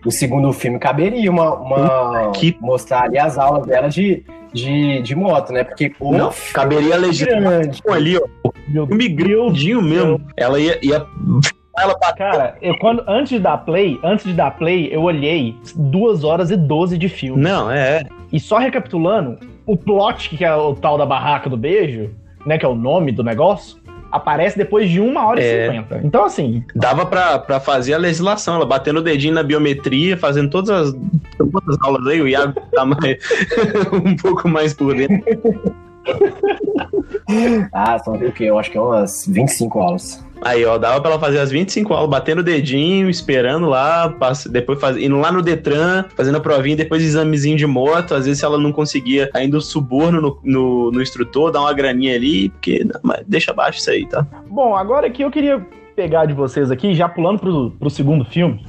o 0.05 0.11
segundo 0.11 0.51
filme 0.51 0.77
caberia 0.77 1.31
uma, 1.31 1.53
uma- 1.55 2.31
Que- 2.31 2.57
mostrar 2.59 3.03
ali 3.03 3.17
as 3.17 3.37
aulas 3.37 3.65
dela 3.65 3.87
de, 3.87 4.23
de, 4.53 5.01
de 5.01 5.15
moto, 5.15 5.51
né? 5.53 5.63
Porque 5.63 5.93
o 5.99 6.11
Não, 6.11 6.31
caberia 6.53 6.97
grande. 6.99 7.81
ali, 7.89 8.17
ó. 8.17 8.51
Meu 8.67 8.87
Filme 8.87 9.07
grandinho 9.09 9.81
mesmo. 9.81 10.21
Ela 10.37 10.59
ia. 10.59 10.79
ia 10.85 11.05
ela 11.77 11.97
pra 11.97 12.13
Cara, 12.13 12.57
eu 12.61 12.77
quando 12.77 13.03
antes 13.07 13.29
de 13.31 13.39
dar 13.39 13.57
play, 13.59 13.99
antes 14.03 14.25
de 14.25 14.33
dar 14.33 14.51
play, 14.51 14.89
eu 14.91 15.01
olhei 15.03 15.55
2 15.75 16.23
horas 16.23 16.51
e 16.51 16.57
12 16.57 16.97
de 16.97 17.07
filme. 17.07 17.41
Não, 17.41 17.71
é. 17.71 18.03
E 18.31 18.39
só 18.39 18.57
recapitulando, 18.57 19.39
o 19.65 19.77
plot, 19.77 20.29
que 20.29 20.43
é 20.43 20.53
o 20.53 20.75
tal 20.75 20.97
da 20.97 21.05
barraca 21.05 21.49
do 21.49 21.55
beijo, 21.55 22.11
né, 22.45 22.57
que 22.57 22.65
é 22.65 22.69
o 22.69 22.75
nome 22.75 23.11
do 23.11 23.23
negócio, 23.23 23.78
aparece 24.11 24.57
depois 24.57 24.89
de 24.89 24.99
1 24.99 25.15
hora 25.17 25.41
É. 25.41 25.67
e 25.67 25.71
50. 25.71 26.01
Então, 26.03 26.25
assim, 26.25 26.63
Dava 26.75 27.05
pra, 27.05 27.39
pra 27.39 27.59
fazer 27.59 27.93
a 27.93 27.97
legislação, 27.97 28.55
ela 28.55 28.65
batendo 28.65 28.99
o 28.99 29.03
dedinho 29.03 29.33
na 29.33 29.43
biometria, 29.43 30.17
fazendo 30.17 30.49
todas 30.49 30.69
as, 30.69 30.95
todas 31.37 31.77
as 31.77 31.83
aulas 31.83 32.05
aí, 32.07 32.21
o 32.21 32.27
Iago 32.27 32.59
tá 32.73 32.85
mais, 32.85 33.17
um 33.93 34.15
pouco 34.15 34.47
mais 34.47 34.73
por 34.73 34.95
dentro. 34.95 35.23
Ah, 37.71 37.97
são 37.99 38.15
o 38.15 38.31
quê? 38.31 38.45
Eu 38.45 38.57
acho 38.57 38.71
que 38.71 38.77
é 38.77 38.81
umas 38.81 39.25
25 39.27 39.79
aulas. 39.79 40.25
Aí, 40.41 40.65
ó, 40.65 40.77
dava 40.77 41.01
pra 41.01 41.11
ela 41.11 41.19
fazer 41.19 41.39
as 41.39 41.51
25 41.51 41.93
aulas, 41.93 42.09
batendo 42.09 42.39
o 42.39 42.43
dedinho, 42.43 43.09
esperando 43.09 43.67
lá, 43.67 44.13
depois 44.49 44.79
faz, 44.79 44.97
indo 44.97 45.17
lá 45.17 45.31
no 45.31 45.41
Detran, 45.41 46.05
fazendo 46.15 46.37
a 46.37 46.41
provinha, 46.41 46.77
depois 46.77 47.03
examezinho 47.03 47.57
de 47.57 47.67
moto. 47.67 48.15
Às 48.15 48.25
vezes, 48.25 48.39
se 48.39 48.45
ela 48.45 48.57
não 48.57 48.71
conseguia 48.71 49.29
ainda 49.33 49.57
o 49.57 49.61
suborno 49.61 50.21
no, 50.21 50.39
no, 50.43 50.91
no 50.91 51.01
instrutor, 51.01 51.51
dá 51.51 51.59
uma 51.59 51.73
graninha 51.73 52.15
ali, 52.15 52.49
porque 52.49 52.83
não, 52.83 52.99
mas 53.03 53.23
deixa 53.27 53.51
abaixo 53.51 53.79
isso 53.79 53.89
aí, 53.89 54.05
tá? 54.05 54.25
Bom, 54.49 54.75
agora 54.75 55.07
aqui 55.07 55.21
eu 55.21 55.31
queria 55.31 55.65
pegar 55.95 56.25
de 56.25 56.33
vocês 56.33 56.71
aqui, 56.71 56.93
já 56.93 57.09
pulando 57.09 57.39
pro, 57.39 57.71
pro 57.71 57.89
segundo 57.89 58.23
filme. 58.23 58.65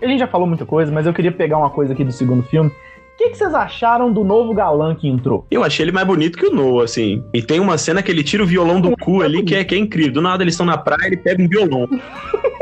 A 0.00 0.06
gente 0.06 0.20
já 0.20 0.28
falou 0.28 0.46
muita 0.46 0.64
coisa, 0.64 0.92
mas 0.92 1.06
eu 1.06 1.12
queria 1.12 1.32
pegar 1.32 1.58
uma 1.58 1.70
coisa 1.70 1.92
aqui 1.92 2.04
do 2.04 2.12
segundo 2.12 2.42
filme. 2.44 2.70
O 3.18 3.20
que, 3.20 3.30
que 3.30 3.36
vocês 3.36 3.52
acharam 3.52 4.12
do 4.12 4.22
novo 4.22 4.54
galã 4.54 4.94
que 4.94 5.08
entrou? 5.08 5.44
Eu 5.50 5.64
achei 5.64 5.84
ele 5.84 5.90
mais 5.90 6.06
bonito 6.06 6.38
que 6.38 6.46
o 6.46 6.54
Noah, 6.54 6.84
assim. 6.84 7.20
E 7.34 7.42
tem 7.42 7.58
uma 7.58 7.76
cena 7.76 8.00
que 8.00 8.12
ele 8.12 8.22
tira 8.22 8.44
o 8.44 8.46
violão 8.46 8.80
do 8.80 8.96
cu 8.96 9.22
ali, 9.22 9.42
que 9.42 9.56
é, 9.56 9.64
que 9.64 9.74
é 9.74 9.78
incrível. 9.78 10.12
Do 10.12 10.22
nada 10.22 10.44
eles 10.44 10.54
estão 10.54 10.64
na 10.64 10.78
praia, 10.78 11.08
ele 11.08 11.16
pega 11.16 11.42
um 11.42 11.48
violão. 11.48 11.88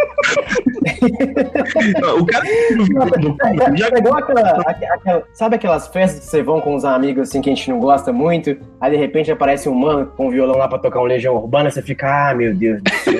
o 2.18 2.27
cara 2.27 2.44
cu, 2.46 3.37
já 3.57 3.75
Já 3.77 3.90
pegou 3.90 4.14
aquela, 4.16 4.40
aque- 4.66 4.85
aquela- 4.87 5.22
Sabe 5.33 5.57
aquelas 5.57 5.87
festas 5.88 6.20
que 6.20 6.27
você 6.27 6.42
vão 6.42 6.61
com 6.61 6.75
os 6.75 6.85
amigos 6.85 7.29
assim 7.29 7.40
que 7.40 7.51
a 7.51 7.55
gente 7.55 7.70
não 7.70 7.79
gosta 7.79 8.12
muito? 8.12 8.57
Aí 8.81 8.90
de 8.90 8.96
repente 8.96 9.31
aparece 9.31 9.68
um 9.68 9.75
mano 9.75 10.07
com 10.16 10.29
um 10.29 10.31
violão 10.31 10.57
lá 10.57 10.68
pra 10.68 10.79
tocar 10.79 11.01
um 11.01 11.05
Legião 11.05 11.35
Urbana, 11.35 11.70
você 11.70 11.83
fica, 11.83 12.31
ah, 12.31 12.35
meu 12.35 12.55
Deus 12.55 12.81
do 12.83 12.90
céu. 12.90 13.14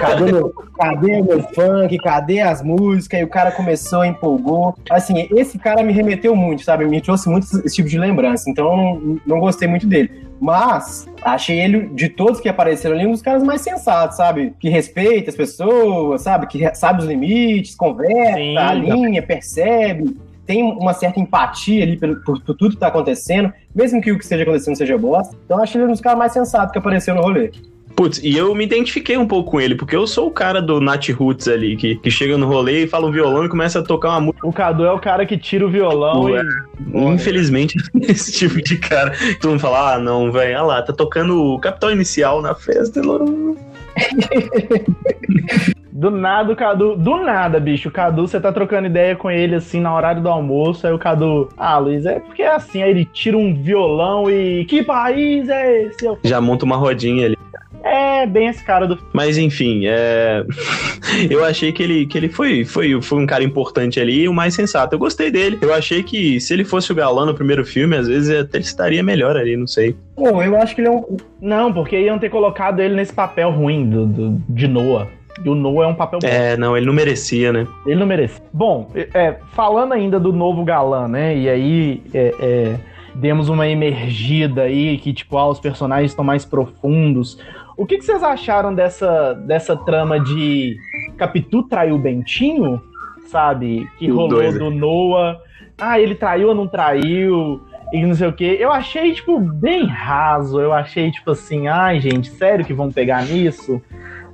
Cadê 0.00 0.32
meu, 0.32 0.52
cadê 0.78 1.22
meu 1.22 1.42
funk? 1.54 1.98
Cadê 1.98 2.40
as 2.40 2.62
músicas? 2.62 3.20
E 3.20 3.24
o 3.24 3.28
cara 3.28 3.50
começou, 3.52 4.04
empolgou. 4.04 4.74
Assim, 4.90 5.28
esse 5.34 5.58
cara 5.58 5.82
me 5.82 5.92
remeteu 5.92 6.34
muito, 6.36 6.62
sabe? 6.62 6.84
Me 6.86 7.00
trouxe 7.00 7.28
muito 7.28 7.44
esse 7.64 7.74
tipo 7.76 7.88
de 7.88 7.98
lembrança. 7.98 8.48
Então 8.50 8.70
eu 8.70 8.76
não, 8.76 9.20
não 9.26 9.40
gostei 9.40 9.68
muito 9.68 9.86
dele. 9.86 10.27
Mas 10.40 11.08
achei 11.22 11.60
ele, 11.60 11.88
de 11.88 12.08
todos 12.08 12.40
que 12.40 12.48
apareceram 12.48 12.96
ali, 12.96 13.06
um 13.06 13.12
dos 13.12 13.22
caras 13.22 13.42
mais 13.42 13.60
sensatos, 13.60 14.16
sabe? 14.16 14.54
Que 14.60 14.68
respeita 14.68 15.30
as 15.30 15.36
pessoas, 15.36 16.22
sabe? 16.22 16.46
Que 16.46 16.74
sabe 16.74 17.00
os 17.00 17.06
limites, 17.06 17.74
conversa, 17.74 18.36
Sim. 18.36 18.56
alinha, 18.56 19.22
percebe. 19.22 20.16
tem 20.46 20.62
uma 20.62 20.94
certa 20.94 21.20
empatia 21.20 21.82
ali 21.82 21.96
por, 21.96 22.22
por, 22.24 22.40
por 22.40 22.56
tudo 22.56 22.74
que 22.74 22.80
tá 22.80 22.86
acontecendo, 22.86 23.52
mesmo 23.74 24.00
que 24.00 24.12
o 24.12 24.16
que 24.16 24.22
esteja 24.22 24.44
acontecendo 24.44 24.76
seja 24.76 24.96
bosta. 24.96 25.36
Então 25.44 25.58
eu 25.58 25.62
acho 25.62 25.76
ele 25.76 25.84
um 25.84 25.90
dos 25.90 26.00
caras 26.00 26.18
mais 26.18 26.32
sensatos 26.32 26.72
que 26.72 26.78
apareceu 26.78 27.14
no 27.14 27.20
rolê. 27.20 27.50
Putz, 27.94 28.20
e 28.22 28.36
eu 28.36 28.54
me 28.54 28.64
identifiquei 28.64 29.16
um 29.16 29.26
pouco 29.26 29.52
com 29.52 29.60
ele, 29.60 29.74
porque 29.74 29.96
eu 29.96 30.06
sou 30.06 30.28
o 30.28 30.30
cara 30.30 30.62
do 30.62 30.80
Nat 30.80 31.08
Roots 31.10 31.48
ali, 31.48 31.76
que, 31.76 31.96
que 31.96 32.10
chega 32.10 32.38
no 32.38 32.46
rolê 32.46 32.84
e 32.84 32.86
fala 32.86 33.06
um 33.06 33.10
violão 33.10 33.44
e 33.44 33.48
começa 33.48 33.80
a 33.80 33.82
tocar 33.82 34.10
uma 34.10 34.20
música. 34.20 34.46
O 34.46 34.52
Cadu 34.52 34.84
é 34.84 34.92
o 34.92 34.98
cara 34.98 35.26
que 35.26 35.36
tira 35.36 35.66
o 35.66 35.70
violão 35.70 36.24
Ué. 36.24 36.42
e. 36.42 36.96
Infelizmente, 36.96 37.74
esse 38.02 38.32
tipo 38.32 38.62
de 38.62 38.76
cara. 38.76 39.12
Todo 39.40 39.50
mundo 39.50 39.60
fala, 39.60 39.94
ah, 39.94 39.98
não, 39.98 40.30
velho, 40.30 40.58
olha 40.58 40.62
lá, 40.62 40.82
tá 40.82 40.92
tocando 40.92 41.54
o 41.54 41.58
Capital 41.58 41.90
Inicial 41.90 42.40
na 42.40 42.54
festa. 42.54 43.00
Do 45.98 46.12
nada 46.12 46.52
o 46.52 46.56
Cadu. 46.56 46.94
Do 46.94 47.16
nada, 47.16 47.58
bicho. 47.58 47.88
O 47.88 47.92
Cadu, 47.92 48.28
você 48.28 48.38
tá 48.38 48.52
trocando 48.52 48.86
ideia 48.86 49.16
com 49.16 49.28
ele 49.28 49.56
assim 49.56 49.80
na 49.80 49.92
horário 49.92 50.22
do 50.22 50.28
almoço. 50.28 50.86
Aí 50.86 50.92
o 50.92 50.98
Cadu. 50.98 51.48
Ah, 51.56 51.76
Luiz, 51.78 52.06
é 52.06 52.20
porque 52.20 52.42
é 52.42 52.54
assim. 52.54 52.84
Aí 52.84 52.90
ele 52.90 53.04
tira 53.04 53.36
um 53.36 53.52
violão 53.52 54.30
e. 54.30 54.64
Que 54.66 54.84
país 54.84 55.48
é 55.48 55.82
esse? 55.82 56.06
Eu... 56.06 56.16
Já 56.22 56.40
monta 56.40 56.64
uma 56.64 56.76
rodinha 56.76 57.26
ali. 57.26 57.37
É, 57.82 58.26
bem 58.26 58.48
esse 58.48 58.64
cara 58.64 58.86
do. 58.86 58.98
Mas 59.12 59.38
enfim, 59.38 59.82
é... 59.86 60.44
eu 61.30 61.44
achei 61.44 61.72
que 61.72 61.82
ele, 61.82 62.06
que 62.06 62.18
ele 62.18 62.28
foi, 62.28 62.64
foi, 62.64 63.00
foi 63.00 63.18
um 63.18 63.26
cara 63.26 63.44
importante 63.44 64.00
ali 64.00 64.22
e 64.22 64.28
o 64.28 64.34
mais 64.34 64.54
sensato. 64.54 64.94
Eu 64.94 64.98
gostei 64.98 65.30
dele. 65.30 65.58
Eu 65.62 65.72
achei 65.72 66.02
que 66.02 66.40
se 66.40 66.52
ele 66.52 66.64
fosse 66.64 66.90
o 66.92 66.94
galã 66.94 67.26
no 67.26 67.34
primeiro 67.34 67.64
filme, 67.64 67.96
às 67.96 68.08
vezes 68.08 68.30
até 68.38 68.58
ele 68.58 68.64
estaria 68.64 69.02
melhor 69.02 69.36
ali, 69.36 69.56
não 69.56 69.66
sei. 69.66 69.96
Pô, 70.16 70.42
eu 70.42 70.56
acho 70.60 70.74
que 70.74 70.80
ele 70.80 70.88
é 70.88 70.90
um. 70.90 71.16
Não, 71.40 71.72
porque 71.72 71.98
iam 71.98 72.18
ter 72.18 72.28
colocado 72.28 72.80
ele 72.80 72.94
nesse 72.94 73.12
papel 73.12 73.50
ruim 73.50 73.88
do, 73.88 74.06
do 74.06 74.42
de 74.48 74.66
Noah. 74.66 75.08
E 75.44 75.48
o 75.48 75.54
Noah 75.54 75.86
é 75.86 75.88
um 75.88 75.94
papel 75.94 76.18
bom. 76.20 76.28
É, 76.28 76.56
não, 76.56 76.76
ele 76.76 76.86
não 76.86 76.92
merecia, 76.92 77.52
né? 77.52 77.66
Ele 77.86 77.96
não 77.96 78.06
merecia. 78.06 78.42
Bom, 78.52 78.90
é, 79.14 79.36
falando 79.52 79.92
ainda 79.92 80.18
do 80.18 80.32
novo 80.32 80.64
galã, 80.64 81.06
né? 81.06 81.36
E 81.36 81.48
aí 81.48 82.02
é, 82.12 82.34
é, 82.40 82.74
demos 83.14 83.48
uma 83.48 83.68
emergida 83.68 84.62
aí, 84.62 84.98
que 84.98 85.12
tipo, 85.12 85.38
ah, 85.38 85.48
os 85.48 85.60
personagens 85.60 86.10
estão 86.10 86.24
mais 86.24 86.44
profundos. 86.44 87.38
O 87.78 87.86
que, 87.86 87.96
que 87.96 88.04
vocês 88.04 88.24
acharam 88.24 88.74
dessa, 88.74 89.34
dessa 89.34 89.76
trama 89.76 90.18
de 90.18 90.76
Capitu 91.16 91.62
traiu 91.62 91.94
o 91.94 91.98
Bentinho? 91.98 92.82
Sabe? 93.28 93.88
Que 93.96 94.10
rolou 94.10 94.30
dois, 94.30 94.58
do 94.58 94.68
Noah. 94.68 95.40
Ah, 95.80 96.00
ele 96.00 96.16
traiu 96.16 96.48
ou 96.48 96.54
não 96.56 96.66
traiu? 96.66 97.62
E 97.92 98.04
não 98.04 98.16
sei 98.16 98.26
o 98.26 98.32
que. 98.32 98.44
Eu 98.44 98.72
achei, 98.72 99.12
tipo, 99.12 99.38
bem 99.38 99.86
raso. 99.86 100.60
Eu 100.60 100.72
achei, 100.72 101.08
tipo 101.12 101.30
assim, 101.30 101.68
ai, 101.68 102.00
gente, 102.00 102.30
sério 102.30 102.64
que 102.64 102.74
vão 102.74 102.90
pegar 102.90 103.22
nisso? 103.24 103.80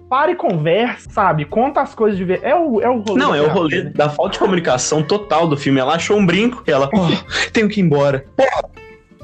Para 0.08 0.30
e 0.30 0.36
conversa, 0.36 1.10
sabe? 1.10 1.44
Conta 1.44 1.82
as 1.82 1.94
coisas 1.94 2.16
de 2.16 2.24
ver. 2.24 2.40
É 2.42 2.54
o, 2.54 2.80
é 2.80 2.88
o 2.88 3.00
rolê. 3.00 3.20
Não, 3.20 3.34
é 3.34 3.42
o 3.42 3.48
rolê 3.48 3.84
né? 3.84 3.90
da 3.94 4.08
falta 4.08 4.32
de 4.32 4.38
comunicação 4.38 5.02
total 5.02 5.46
do 5.46 5.56
filme. 5.56 5.80
Ela 5.80 5.96
achou 5.96 6.16
um 6.16 6.24
brinco 6.24 6.62
e 6.66 6.70
ela, 6.70 6.88
oh, 6.94 7.50
tenho 7.52 7.68
que 7.68 7.80
ir 7.80 7.84
embora. 7.84 8.24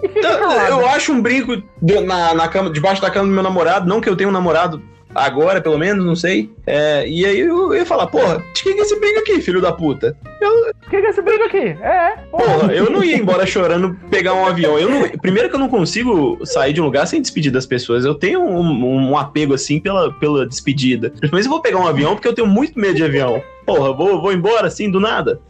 E 0.02 0.08
fica 0.08 0.38
calado. 0.38 0.68
Eu 0.70 0.86
acho 0.88 1.12
um 1.12 1.20
brinco 1.20 1.56
de- 1.80 2.00
na, 2.00 2.34
na 2.34 2.48
cama, 2.48 2.70
debaixo 2.70 3.00
da 3.02 3.10
cama 3.10 3.26
do 3.28 3.32
meu 3.34 3.42
namorado, 3.42 3.88
não 3.88 4.00
que 4.00 4.08
eu 4.08 4.16
tenha 4.16 4.28
um 4.28 4.32
namorado 4.32 4.82
agora, 5.12 5.60
pelo 5.60 5.76
menos, 5.76 6.04
não 6.06 6.14
sei. 6.14 6.50
É, 6.66 7.06
e 7.08 7.26
aí 7.26 7.40
eu 7.40 7.74
ia 7.74 7.84
falar, 7.84 8.06
porra, 8.06 8.42
de 8.54 8.62
quem 8.62 8.74
que 8.74 8.80
é 8.80 8.82
esse 8.82 8.98
brinco 9.00 9.18
aqui, 9.18 9.40
filho 9.42 9.60
da 9.60 9.72
puta? 9.72 10.16
O 10.40 10.90
que, 10.90 11.00
que 11.00 11.06
é 11.06 11.10
esse 11.10 11.20
brinco 11.20 11.44
aqui? 11.44 11.76
É, 11.82 12.16
Porra, 12.30 12.72
eu 12.72 12.88
não 12.90 13.02
ia 13.02 13.16
embora 13.16 13.44
chorando 13.44 13.96
pegar 14.08 14.34
um 14.34 14.46
avião. 14.46 14.78
Eu 14.78 14.88
não- 14.88 15.08
primeiro 15.20 15.48
que 15.48 15.54
eu 15.56 15.58
não 15.60 15.68
consigo 15.68 16.38
sair 16.46 16.72
de 16.72 16.80
um 16.80 16.84
lugar 16.84 17.06
sem 17.06 17.20
despedir 17.20 17.50
das 17.52 17.66
pessoas. 17.66 18.04
Eu 18.04 18.14
tenho 18.14 18.40
um, 18.40 19.10
um 19.10 19.18
apego 19.18 19.52
assim 19.54 19.78
pela, 19.80 20.12
pela 20.14 20.46
despedida. 20.46 21.12
Mas 21.32 21.44
eu 21.44 21.50
vou 21.50 21.60
pegar 21.60 21.78
um 21.78 21.86
avião 21.88 22.14
porque 22.14 22.28
eu 22.28 22.34
tenho 22.34 22.48
muito 22.48 22.78
medo 22.78 22.94
de 22.94 23.04
avião. 23.04 23.42
Porra, 23.66 23.92
vou, 23.92 24.20
vou 24.22 24.32
embora 24.32 24.66
assim 24.68 24.90
do 24.90 24.98
nada. 25.00 25.40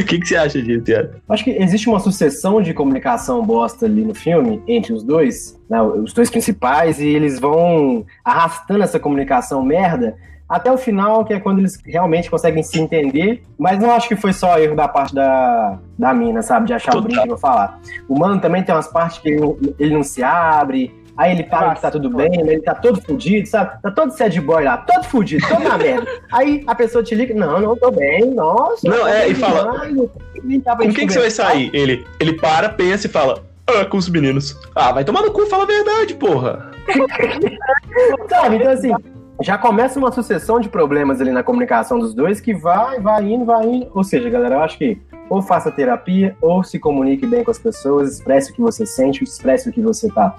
O 0.00 0.04
que, 0.06 0.18
que 0.18 0.26
você 0.26 0.36
acha 0.36 0.62
disso? 0.62 0.84
Acho 1.28 1.44
que 1.44 1.50
existe 1.50 1.88
uma 1.88 2.00
sucessão 2.00 2.60
de 2.60 2.74
comunicação 2.74 3.44
bosta 3.44 3.86
ali 3.86 4.04
no 4.04 4.14
filme, 4.14 4.62
entre 4.66 4.92
os 4.92 5.02
dois, 5.02 5.58
né, 5.68 5.80
os 5.80 6.12
dois 6.12 6.30
principais, 6.30 7.00
e 7.00 7.06
eles 7.06 7.38
vão 7.38 8.04
arrastando 8.24 8.82
essa 8.82 8.98
comunicação 8.98 9.62
merda 9.62 10.16
até 10.48 10.72
o 10.72 10.78
final, 10.78 11.24
que 11.24 11.34
é 11.34 11.40
quando 11.40 11.58
eles 11.58 11.78
realmente 11.84 12.30
conseguem 12.30 12.62
se 12.62 12.80
entender. 12.80 13.42
Mas 13.58 13.78
não 13.78 13.90
acho 13.90 14.08
que 14.08 14.16
foi 14.16 14.32
só 14.32 14.58
erro 14.58 14.74
da 14.74 14.88
parte 14.88 15.14
da, 15.14 15.78
da 15.98 16.14
mina, 16.14 16.40
sabe? 16.40 16.66
De 16.66 16.72
achar 16.72 16.96
o 16.96 17.02
Total. 17.02 17.22
brinco 17.22 17.36
e 17.36 17.40
falar. 17.40 17.78
O 18.08 18.18
mano 18.18 18.40
também 18.40 18.62
tem 18.62 18.74
umas 18.74 18.88
partes 18.88 19.18
que 19.18 19.28
ele, 19.28 19.74
ele 19.78 19.94
não 19.94 20.02
se 20.02 20.22
abre. 20.22 20.94
Aí 21.18 21.32
ele 21.32 21.42
fala 21.44 21.74
que 21.74 21.82
tá 21.82 21.90
tudo 21.90 22.08
bem, 22.10 22.30
mas 22.30 22.46
ele 22.46 22.62
tá 22.62 22.76
todo 22.76 23.00
fudido, 23.02 23.48
sabe? 23.48 23.82
Tá 23.82 23.90
todo 23.90 24.12
sad 24.12 24.40
boy 24.40 24.62
lá, 24.62 24.76
todo 24.76 25.02
fudido, 25.02 25.44
todo 25.48 25.64
na 25.64 25.76
merda. 25.76 26.06
Aí 26.30 26.62
a 26.64 26.76
pessoa 26.76 27.02
te 27.02 27.12
liga, 27.16 27.34
não, 27.34 27.60
não, 27.60 27.76
tô 27.76 27.90
bem, 27.90 28.30
nossa. 28.30 28.88
Não, 28.88 29.04
é, 29.04 29.26
e 29.28 29.34
fala, 29.34 29.88
demais, 29.88 30.62
tá 30.62 30.76
Com 30.76 30.92
quem 30.92 31.08
que 31.08 31.12
você 31.12 31.18
vai 31.18 31.28
conversar." 31.28 31.46
sair? 31.50 31.70
Ele, 31.74 32.06
ele 32.20 32.34
para, 32.34 32.68
pensa 32.68 33.08
e 33.08 33.10
fala, 33.10 33.42
ah, 33.66 33.84
com 33.84 33.96
os 33.96 34.08
meninos. 34.08 34.56
Ah, 34.76 34.92
vai 34.92 35.04
tomar 35.04 35.22
no 35.22 35.32
cu, 35.32 35.44
fala 35.46 35.64
a 35.64 35.66
verdade, 35.66 36.14
porra. 36.14 36.70
Sabe? 38.30 38.56
Então, 38.56 38.70
assim, 38.70 38.92
já 39.40 39.56
começa 39.56 39.98
uma 39.98 40.10
sucessão 40.10 40.60
de 40.60 40.68
problemas 40.68 41.20
ali 41.20 41.30
na 41.30 41.42
comunicação 41.42 41.98
dos 41.98 42.14
dois 42.14 42.40
que 42.40 42.54
vai, 42.54 43.00
vai 43.00 43.24
indo, 43.24 43.44
vai 43.44 43.64
indo. 43.66 43.88
Ou 43.94 44.02
seja, 44.02 44.28
galera, 44.28 44.56
eu 44.56 44.62
acho 44.62 44.78
que 44.78 45.00
ou 45.28 45.42
faça 45.42 45.70
terapia, 45.70 46.34
ou 46.40 46.64
se 46.64 46.78
comunique 46.78 47.26
bem 47.26 47.44
com 47.44 47.50
as 47.50 47.58
pessoas, 47.58 48.14
expresse 48.14 48.50
o 48.50 48.54
que 48.54 48.62
você 48.62 48.86
sente, 48.86 49.22
expresse 49.22 49.68
o 49.68 49.72
que 49.72 49.80
você 49.80 50.08
tá 50.08 50.34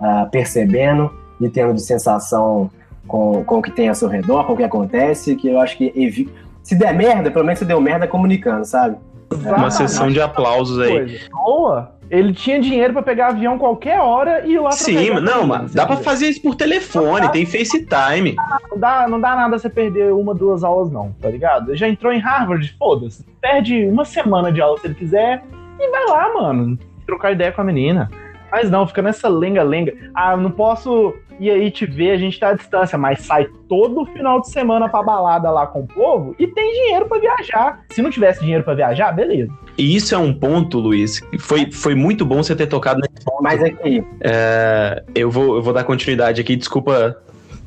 ah, 0.00 0.28
percebendo 0.30 1.12
e 1.40 1.48
tendo 1.48 1.72
de 1.74 1.80
sensação 1.80 2.70
com, 3.06 3.44
com 3.44 3.58
o 3.58 3.62
que 3.62 3.70
tem 3.70 3.88
ao 3.88 3.94
seu 3.94 4.08
redor, 4.08 4.44
com 4.44 4.54
o 4.54 4.56
que 4.56 4.64
acontece, 4.64 5.36
que 5.36 5.48
eu 5.48 5.60
acho 5.60 5.76
que 5.76 5.92
evi... 5.94 6.28
se 6.62 6.74
der 6.74 6.92
merda, 6.92 7.30
pelo 7.30 7.44
menos 7.44 7.60
você 7.60 7.64
deu 7.64 7.80
merda 7.80 8.06
comunicando, 8.06 8.64
sabe? 8.64 8.96
Uma 9.30 9.70
sessão 9.70 10.10
de 10.10 10.20
aplausos 10.20 10.78
aí. 10.78 10.90
coisa. 10.90 11.18
Noah, 11.30 11.92
ele 12.12 12.34
tinha 12.34 12.60
dinheiro 12.60 12.92
pra 12.92 13.02
pegar 13.02 13.28
avião 13.28 13.58
qualquer 13.58 13.98
hora 13.98 14.46
e 14.46 14.52
ir 14.52 14.58
lá 14.60 14.70
Sim, 14.72 15.12
mas 15.12 15.22
não, 15.22 15.46
mano, 15.46 15.66
dá 15.72 15.86
pra 15.86 15.96
quiser. 15.96 16.04
fazer 16.04 16.26
isso 16.28 16.42
por 16.42 16.54
telefone, 16.54 17.26
tem 17.30 17.46
FaceTime. 17.46 18.36
Não 18.70 18.78
dá, 18.78 19.08
não 19.08 19.18
dá 19.18 19.34
nada 19.34 19.58
você 19.58 19.70
perder 19.70 20.12
uma, 20.12 20.34
duas 20.34 20.62
aulas, 20.62 20.92
não, 20.92 21.10
tá 21.20 21.30
ligado? 21.30 21.70
Ele 21.70 21.78
já 21.78 21.88
entrou 21.88 22.12
em 22.12 22.18
Harvard, 22.18 22.76
foda-se. 22.78 23.24
Perde 23.40 23.86
uma 23.86 24.04
semana 24.04 24.52
de 24.52 24.60
aula 24.60 24.78
se 24.78 24.88
ele 24.88 24.94
quiser 24.94 25.42
e 25.80 25.90
vai 25.90 26.04
lá, 26.06 26.34
mano. 26.34 26.78
Trocar 27.06 27.32
ideia 27.32 27.50
com 27.50 27.62
a 27.62 27.64
menina. 27.64 28.10
Mas 28.50 28.70
não, 28.70 28.86
fica 28.86 29.00
nessa 29.00 29.30
lenga-lenga. 29.30 29.94
Ah, 30.14 30.36
não 30.36 30.50
posso 30.50 31.14
ir 31.40 31.50
aí 31.50 31.70
te 31.70 31.86
ver, 31.86 32.10
a 32.10 32.16
gente 32.18 32.38
tá 32.38 32.50
à 32.50 32.52
distância, 32.52 32.98
mas 32.98 33.20
sai 33.20 33.46
todo 33.66 34.04
final 34.04 34.40
de 34.42 34.50
semana 34.50 34.86
pra 34.86 35.02
balada 35.02 35.50
lá 35.50 35.66
com 35.66 35.80
o 35.80 35.86
povo 35.86 36.36
e 36.38 36.46
tem 36.46 36.70
dinheiro 36.72 37.06
pra 37.06 37.18
viajar. 37.18 37.80
Se 37.88 38.02
não 38.02 38.10
tivesse 38.10 38.40
dinheiro 38.40 38.62
pra 38.62 38.74
viajar, 38.74 39.10
beleza. 39.12 39.50
E 39.76 39.96
isso 39.96 40.14
é 40.14 40.18
um 40.18 40.32
ponto, 40.32 40.78
Luiz. 40.78 41.20
Foi, 41.38 41.70
foi 41.70 41.94
muito 41.94 42.24
bom 42.24 42.42
você 42.42 42.54
ter 42.54 42.66
tocado 42.66 43.00
nesse 43.00 43.24
ponto. 43.24 43.42
Mas 43.42 43.62
aqui, 43.62 44.04
É, 44.20 45.02
eu, 45.14 45.30
vou, 45.30 45.56
eu 45.56 45.62
vou 45.62 45.72
dar 45.72 45.84
continuidade 45.84 46.40
aqui, 46.40 46.56
desculpa 46.56 47.16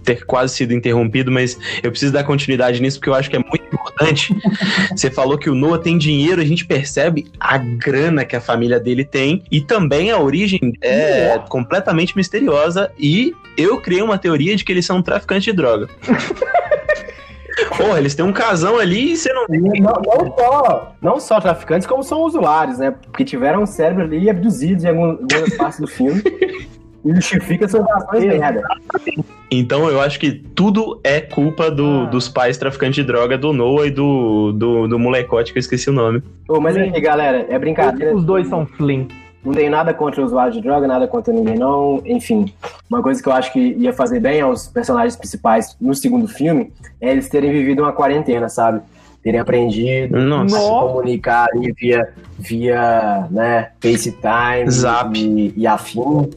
ter 0.06 0.24
quase 0.26 0.54
sido 0.54 0.74
interrompido, 0.74 1.32
mas 1.32 1.58
eu 1.82 1.89
preciso 1.89 2.13
dar 2.13 2.24
continuidade 2.24 2.82
nisso 2.82 3.00
porque 3.00 3.10
eu 3.10 3.15
acho 3.15 3.30
que 3.30 3.36
é 3.36 3.39
muito 3.39 3.65
importante. 3.65 4.34
Você 4.96 5.10
falou 5.10 5.38
que 5.38 5.50
o 5.50 5.56
Noah 5.56 5.82
tem 5.82 5.98
dinheiro, 5.98 6.39
a 6.39 6.46
gente 6.46 6.63
percebe 6.65 7.26
a 7.39 7.58
grana 7.58 8.24
que 8.24 8.36
a 8.36 8.41
família 8.41 8.80
dele 8.80 9.04
tem 9.04 9.44
e 9.52 9.60
também 9.60 10.12
a 10.12 10.20
origem 10.20 10.74
é 10.80 11.39
completamente 11.50 12.15
misteriosa 12.15 12.91
e 12.98 13.34
eu 13.58 13.82
criei 13.82 14.02
uma 14.02 14.18
teoria 14.18 14.56
de 14.56 14.63
que 14.63 14.72
eles 14.72 14.86
são 14.86 15.02
traficantes 15.02 15.46
de 15.46 15.54
droga. 15.54 15.89
Porra, 17.78 18.00
eles 18.00 18.13
têm 18.15 18.26
um 18.26 18.34
casão 18.34 18.78
ali 18.78 19.13
e 19.13 19.18
você 19.18 19.32
não. 19.34 19.46
Não, 19.50 19.94
não 20.04 20.36
só, 20.38 20.96
não 21.02 21.20
só 21.20 21.39
traficantes, 21.39 21.88
como 21.88 22.04
são 22.04 22.22
usuários, 22.24 22.78
né? 22.80 22.91
Porque 22.91 23.24
tiveram 23.24 23.63
um 23.63 23.65
cérebro 23.65 24.04
ali 24.04 24.30
abduzidos 24.30 24.84
em 24.84 24.89
algum- 24.89 25.18
algumas 25.22 25.56
partes 25.58 25.80
do 25.80 25.88
filme. 25.88 26.22
E 27.06 27.13
justifica 27.13 27.68
suas 27.68 27.88
ações 27.88 28.26
merda. 28.26 28.62
Então 29.52 29.88
eu 29.89 30.02
acho 30.02 30.20
que 30.20 30.32
tudo 30.32 31.00
é 31.04 31.22
culpa 31.22 31.70
do- 31.70 32.02
Ah. 32.04 32.06
dos 32.06 32.28
pais 32.28 32.58
traficantes 32.58 32.96
de 32.96 33.04
droga, 33.04 33.38
do 33.38 33.54
Noah 33.54 33.86
e 33.88 33.91
do, 33.91 34.52
do, 34.52 34.88
do 34.88 34.98
molecote 34.98 35.52
que 35.54 35.60
eu 35.60 35.62
esqueci 35.62 35.88
o 35.89 35.94
nome. 35.94 36.24
Ô, 36.50 36.60
mas 36.60 36.76
aí, 36.76 36.89
galera, 37.00 37.46
é 37.48 37.60
brincadeira. 37.60 38.15
Os 38.15 38.24
dois 38.24 38.48
são 38.48 38.65
Flynn. 38.65 39.06
Não 39.45 39.53
tenho 39.53 39.69
nada 39.69 39.93
contra 39.93 40.21
o 40.21 40.25
usuário 40.25 40.51
de 40.51 40.60
droga, 40.60 40.88
nada 40.88 41.08
contra 41.08 41.31
ninguém, 41.31 41.55
não. 41.55 42.01
Enfim, 42.03 42.51
uma 42.89 43.01
coisa 43.03 43.21
que 43.21 43.29
eu 43.29 43.34
acho 43.34 43.53
que 43.53 43.60
ia 43.77 43.93
fazer 43.93 44.19
bem 44.19 44.41
aos 44.41 44.67
personagens 44.67 45.15
principais 45.15 45.77
no 45.79 45.93
segundo 45.93 46.27
filme 46.27 46.73
é 46.99 47.12
eles 47.12 47.29
terem 47.29 47.51
vivido 47.51 47.84
uma 47.84 47.93
quarentena, 47.93 48.49
sabe? 48.49 48.81
Terem 49.21 49.39
aprendido 49.39 50.17
Nossa. 50.17 50.58
a 50.58 50.60
se 50.60 50.67
comunicar 50.67 51.47
ali 51.53 51.71
via, 51.73 52.10
via 52.39 53.27
né, 53.29 53.69
FaceTime 53.79 54.69
Zap. 54.69 55.17
E, 55.17 55.53
e 55.55 55.67
afim. 55.67 56.29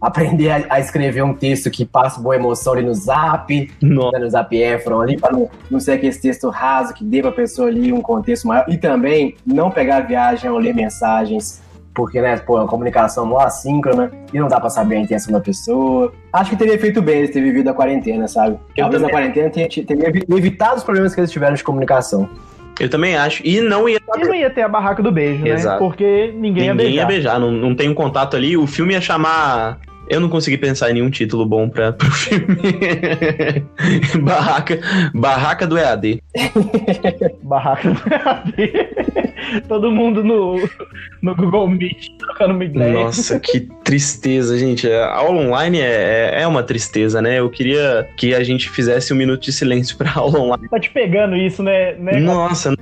Aprender 0.00 0.50
a, 0.50 0.64
a 0.68 0.80
escrever 0.80 1.22
um 1.22 1.32
texto 1.32 1.70
que 1.70 1.82
passa 1.82 2.20
boa 2.20 2.36
emoção 2.36 2.74
ali 2.74 2.82
no 2.82 2.92
Zap, 2.94 3.72
Nossa. 3.80 4.18
né, 4.18 4.24
no 4.24 4.30
Zap 4.30 4.54
Efron 4.54 5.00
ali, 5.00 5.16
para 5.18 5.32
não, 5.32 5.48
não 5.70 5.80
ser 5.80 5.92
aquele 5.92 6.14
texto 6.14 6.50
raso 6.50 6.92
que 6.92 7.02
dê 7.02 7.22
pra 7.22 7.32
pessoa 7.32 7.68
ali 7.68 7.90
um 7.90 8.02
contexto 8.02 8.46
maior. 8.46 8.66
E 8.68 8.76
também 8.76 9.34
não 9.46 9.70
pegar 9.70 10.00
viagem 10.00 10.50
ou 10.50 10.58
ler 10.58 10.74
mensagens, 10.74 11.62
porque, 11.94 12.20
né, 12.20 12.36
pô, 12.38 12.56
a 12.58 12.66
comunicação 12.66 13.24
não 13.24 13.40
é 13.40 13.44
assíncrona 13.44 14.10
e 14.32 14.38
não 14.38 14.48
dá 14.48 14.58
pra 14.58 14.68
saber 14.68 14.96
a 14.96 14.98
intenção 14.98 15.32
da 15.32 15.40
pessoa. 15.40 16.12
Acho 16.32 16.50
que 16.50 16.56
teria 16.56 16.78
feito 16.78 17.00
bem 17.00 17.18
eles 17.18 17.30
terem 17.30 17.48
vivido 17.50 17.68
a 17.68 17.74
quarentena, 17.74 18.26
sabe? 18.26 18.56
Eu 18.76 18.84
Talvez 18.84 19.02
a 19.02 19.06
também. 19.06 19.10
quarentena 19.12 19.50
tenha, 19.50 19.68
teria 19.68 20.08
evi- 20.08 20.24
evitado 20.28 20.76
os 20.76 20.84
problemas 20.84 21.14
que 21.14 21.20
eles 21.20 21.30
tiveram 21.30 21.54
de 21.54 21.62
comunicação. 21.62 22.28
Eu 22.80 22.90
também 22.90 23.16
acho. 23.16 23.40
E 23.46 23.60
não 23.60 23.88
ia 23.88 24.00
E 24.16 24.18
não 24.24 24.34
ia 24.34 24.50
ter 24.50 24.62
a 24.62 24.68
barraca 24.68 25.00
do 25.00 25.12
beijo, 25.12 25.44
né? 25.44 25.50
Exato. 25.50 25.78
Porque 25.78 26.32
ninguém, 26.36 26.70
Ninguém 26.70 26.94
ia 26.94 27.06
beijar. 27.06 27.38
não, 27.38 27.52
não 27.52 27.74
tem 27.76 27.88
um 27.88 27.94
contato 27.94 28.36
ali. 28.36 28.56
O 28.56 28.66
filme 28.66 28.94
ia 28.94 29.00
chamar. 29.00 29.78
Eu 30.08 30.20
não 30.20 30.28
consegui 30.28 30.58
pensar 30.58 30.90
em 30.90 30.94
nenhum 30.94 31.10
título 31.10 31.46
bom 31.46 31.68
pra, 31.68 31.92
pro 31.92 32.10
filme. 32.10 32.56
Barraca, 34.22 34.78
Barraca 35.14 35.66
do 35.66 35.78
EAD. 35.78 36.22
Barraca 37.42 37.90
do 37.90 38.00
EAD. 38.12 38.72
Todo 39.68 39.90
mundo 39.90 40.22
no, 40.24 40.56
no 41.22 41.34
Google 41.34 41.68
Meet 41.68 42.08
trocando 42.18 42.54
uma 42.54 42.64
ideia. 42.64 42.92
Nossa, 42.92 43.38
que 43.40 43.60
tristeza, 43.84 44.58
gente. 44.58 44.90
A 44.90 45.14
aula 45.14 45.40
online 45.42 45.80
é, 45.80 46.30
é- 46.34 46.42
é 46.42 46.46
uma 46.46 46.62
tristeza, 46.62 47.20
né? 47.20 47.38
Eu 47.38 47.50
queria 47.50 48.08
que 48.16 48.34
a 48.34 48.42
gente 48.42 48.68
fizesse 48.70 49.12
um 49.12 49.16
minuto 49.16 49.42
de 49.42 49.52
silêncio 49.52 49.96
pra 49.96 50.12
aula 50.16 50.38
online. 50.40 50.68
Tá 50.68 50.80
te 50.80 50.90
pegando 50.90 51.36
isso, 51.36 51.62
né? 51.62 51.94
né? 51.94 52.18
Nossa, 52.20 52.74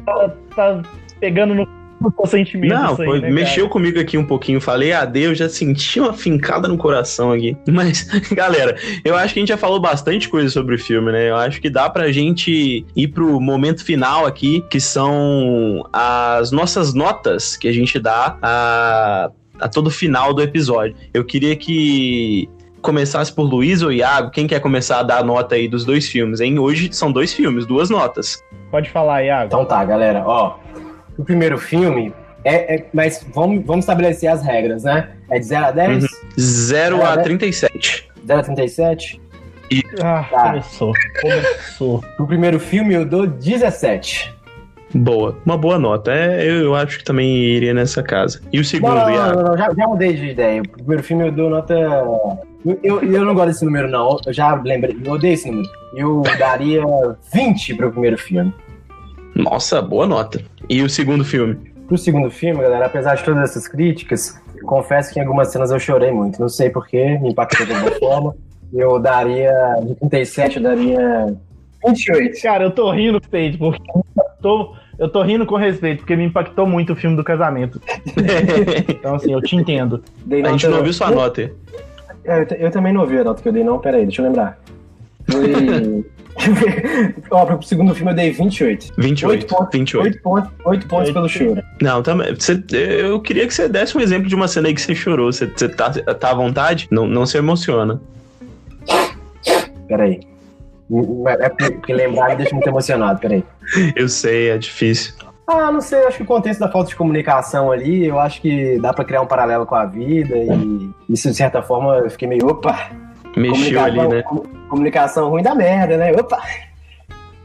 Tá 0.54 0.82
pegando 1.20 1.54
no, 1.54 1.68
seu 2.10 2.26
sentimento 2.26 2.72
não, 2.74 2.92
isso 2.92 3.02
aí, 3.02 3.08
foi- 3.08 3.20
né, 3.20 3.30
mexeu 3.30 3.68
comigo 3.68 4.00
aqui 4.00 4.16
um 4.18 4.24
pouquinho. 4.26 4.60
Falei 4.60 4.92
AD, 4.92 5.20
eu 5.20 5.34
já 5.34 5.48
senti 5.48 6.00
uma 6.00 6.12
fincada 6.12 6.66
no 6.66 6.76
coração 6.78 7.30
aqui. 7.32 7.56
Mas, 7.68 8.04
galera, 8.32 8.76
eu 9.04 9.14
acho 9.14 9.34
que 9.34 9.40
a 9.40 9.42
gente 9.42 9.48
já 9.50 9.56
falou 9.56 9.80
bastante 9.80 10.28
coisa 10.28 10.48
sobre 10.50 10.74
o 10.74 10.78
filme, 10.78 11.12
né? 11.12 11.30
Eu 11.30 11.36
acho 11.36 11.60
que 11.60 11.68
dá 11.70 11.88
pra 11.90 12.10
gente 12.10 12.84
ir 12.96 13.08
pro 13.08 13.40
momento 13.40 13.84
final 13.84 14.26
aqui, 14.26 14.64
que 14.70 14.80
são 14.80 15.86
as 15.92 16.50
nossas 16.50 16.94
notas 16.94 17.56
que 17.56 17.68
a 17.68 17.72
gente 17.72 17.98
dá 17.98 18.36
a, 18.42 19.30
a 19.60 19.68
todo 19.68 19.90
final 19.90 20.32
do 20.34 20.42
episódio. 20.42 20.96
Eu 21.12 21.24
queria 21.24 21.54
que 21.56 22.48
começasse 22.80 23.32
por 23.32 23.44
Luiz 23.44 23.80
ou 23.82 23.92
Iago. 23.92 24.30
Quem 24.30 24.46
quer 24.46 24.58
começar 24.60 24.98
a 24.98 25.02
dar 25.04 25.18
a 25.18 25.22
nota 25.22 25.54
aí 25.54 25.68
dos 25.68 25.84
dois 25.84 26.08
filmes, 26.08 26.40
hein? 26.40 26.58
Hoje 26.58 26.88
são 26.92 27.12
dois 27.12 27.32
filmes, 27.32 27.64
duas 27.64 27.88
notas. 27.88 28.36
cara? 28.36 28.62
Pode 28.72 28.90
falar, 28.90 29.22
Iago. 29.22 29.46
Então 29.46 29.64
tá, 29.64 29.84
galera, 29.84 30.24
ó. 30.26 30.56
O 31.18 31.24
primeiro 31.24 31.58
filme 31.58 32.12
é. 32.44 32.76
é- 32.76 32.86
mas 32.92 33.24
vamos, 33.34 33.64
vamos 33.64 33.84
estabelecer 33.84 34.28
as 34.30 34.42
regras, 34.42 34.84
né? 34.84 35.08
É 35.30 35.38
de 35.38 35.44
0 35.46 35.64
a 35.66 35.70
10? 35.70 36.06
0 36.38 36.96
É, 36.98 37.04
a 37.04 37.16
né? 37.16 37.22
37. 37.22 38.08
0 38.26 38.40
a 38.40 38.42
37? 38.42 39.20
Ah, 40.02 40.26
Tá. 40.30 40.42
começou. 40.50 40.92
Começou. 41.20 42.04
O 42.18 42.26
primeiro 42.26 42.58
filme 42.60 42.94
eu 42.94 43.04
dou 43.06 43.26
17. 43.26 44.34
Boa, 44.94 45.38
uma 45.46 45.56
boa 45.56 45.78
nota. 45.78 46.12
É, 46.12 46.44
eu, 46.46 46.56
eu 46.64 46.74
acho 46.74 46.98
que 46.98 47.04
também 47.04 47.26
iria 47.34 47.72
nessa 47.72 48.02
casa. 48.02 48.42
E 48.52 48.60
o 48.60 48.64
segundo, 48.64 48.94
Não, 48.94 49.00
não, 49.06 49.10
Iago? 49.10 49.36
não, 49.36 49.44
não, 49.50 49.56
já, 49.56 49.72
já 49.74 49.86
mudei 49.88 50.12
de 50.12 50.26
ideia. 50.26 50.60
O 50.60 50.68
primeiro 50.68 51.02
filme 51.02 51.26
eu 51.28 51.32
dou 51.32 51.48
nota. 51.48 51.72
Eu, 51.72 52.78
eu, 52.82 53.02
eu 53.02 53.24
não 53.24 53.34
gosto 53.34 53.46
desse 53.48 53.64
número, 53.64 53.88
não. 53.88 54.18
Eu 54.26 54.32
já 54.34 54.54
lembrei. 54.54 54.94
Eu 55.02 55.12
odeio 55.12 55.32
esse 55.32 55.50
número. 55.50 55.70
Eu 55.94 56.22
daria 56.38 56.82
20 57.32 57.74
pro 57.74 57.90
primeiro 57.90 58.18
filme. 58.18 58.52
Nossa, 59.34 59.80
boa 59.80 60.06
nota. 60.06 60.40
E 60.68 60.82
o 60.82 60.88
segundo 60.88 61.24
filme? 61.24 61.54
Pro 61.86 61.96
segundo 61.98 62.30
filme, 62.30 62.62
galera, 62.62 62.86
apesar 62.86 63.14
de 63.16 63.24
todas 63.24 63.50
essas 63.50 63.66
críticas, 63.68 64.40
confesso 64.64 65.12
que 65.12 65.18
em 65.18 65.22
algumas 65.22 65.48
cenas 65.48 65.70
eu 65.70 65.78
chorei 65.78 66.10
muito. 66.10 66.40
Não 66.40 66.48
sei 66.48 66.70
porquê, 66.70 67.18
me 67.18 67.30
impactou 67.30 67.66
de 67.66 67.72
alguma 67.72 67.90
forma. 67.98 68.34
Eu 68.72 68.98
daria. 68.98 69.52
De 69.82 69.94
37, 69.96 70.56
eu 70.56 70.62
daria 70.62 71.34
28. 71.86 72.40
Cara, 72.42 72.64
eu 72.64 72.70
tô 72.70 72.90
rindo, 72.90 73.20
Tate, 73.20 73.58
porque 73.58 73.82
impactou- 74.14 74.74
eu 74.98 75.08
tô 75.08 75.22
rindo 75.22 75.44
com 75.44 75.56
respeito, 75.56 75.98
porque 75.98 76.14
me 76.16 76.24
impactou 76.24 76.66
muito 76.66 76.92
o 76.92 76.96
filme 76.96 77.16
do 77.16 77.24
casamento. 77.24 77.80
Então, 78.88 79.16
assim, 79.16 79.32
eu 79.32 79.40
te 79.42 79.56
entendo. 79.56 80.02
Dei 80.24 80.42
a 80.42 80.50
gente 80.50 80.66
não 80.68 80.78
ouviu 80.78 80.92
sua 80.92 81.10
nota. 81.10 81.50
É, 82.24 82.38
eu, 82.42 82.46
eu 82.66 82.70
também 82.70 82.92
não 82.92 83.00
ouvi 83.00 83.18
a 83.18 83.24
nota 83.24 83.42
que 83.42 83.48
eu 83.48 83.52
dei, 83.52 83.64
não. 83.64 83.78
Pera 83.78 83.96
aí, 83.96 84.04
deixa 84.04 84.22
eu 84.22 84.26
lembrar. 84.26 84.58
Foi. 85.30 86.04
Ó, 87.30 87.44
pro 87.46 87.62
segundo 87.62 87.94
filme 87.94 88.12
eu 88.12 88.16
dei 88.16 88.30
28. 88.30 88.92
28. 88.98 89.30
Oito 89.30 89.46
pontos. 89.46 89.68
28. 89.78 90.04
8 90.06 90.22
pontos, 90.22 90.50
8 90.64 90.86
pontos 90.86 91.06
Oito. 91.08 91.14
pelo 91.14 91.28
choro. 91.28 91.62
Não, 91.80 92.02
também. 92.02 92.34
você- 92.34 92.62
eu 92.70 93.20
queria 93.20 93.46
que 93.46 93.54
você 93.54 93.68
desse 93.68 93.96
um 93.96 94.00
exemplo 94.00 94.28
de 94.28 94.34
uma 94.34 94.48
cena 94.48 94.68
aí 94.68 94.74
que 94.74 94.80
você 94.80 94.94
chorou. 94.94 95.32
Você, 95.32 95.46
você 95.46 95.68
tá, 95.68 95.90
tá 95.90 96.30
à 96.30 96.34
vontade? 96.34 96.88
Não, 96.90 97.06
não 97.06 97.26
se 97.26 97.36
emociona. 97.38 98.00
Pera 99.88 100.04
aí. 100.04 100.20
É 101.40 101.48
porque 101.48 101.92
lembrar 101.92 102.30
me 102.30 102.36
deixa 102.36 102.54
muito 102.54 102.68
emocionado, 102.68 103.18
pera 103.20 103.34
aí. 103.34 103.44
Eu 103.96 104.08
sei, 104.08 104.50
é 104.50 104.58
difícil. 104.58 105.14
Ah, 105.46 105.72
não 105.72 105.80
sei, 105.80 106.04
acho 106.06 106.18
que 106.18 106.22
o 106.22 106.26
contexto 106.26 106.60
da 106.60 106.68
falta 106.70 106.90
de 106.90 106.96
comunicação 106.96 107.72
ali, 107.72 108.06
eu 108.06 108.18
acho 108.18 108.40
que 108.40 108.78
dá 108.78 108.92
pra 108.92 109.04
criar 109.04 109.22
um 109.22 109.26
paralelo 109.26 109.66
com 109.66 109.74
a 109.74 109.84
vida 109.84 110.36
e 110.36 110.90
isso, 111.12 111.28
de 111.28 111.36
certa 111.36 111.62
forma, 111.62 111.96
eu 111.96 112.10
fiquei 112.10 112.28
meio, 112.28 112.46
opa, 112.46 112.90
Mexeu 113.36 113.80
ali, 113.80 113.98
né? 114.08 114.22
com- 114.22 114.42
comunicação 114.68 115.28
ruim 115.30 115.42
da 115.42 115.54
merda, 115.54 115.96
né? 115.96 116.12
Opa! 116.12 116.40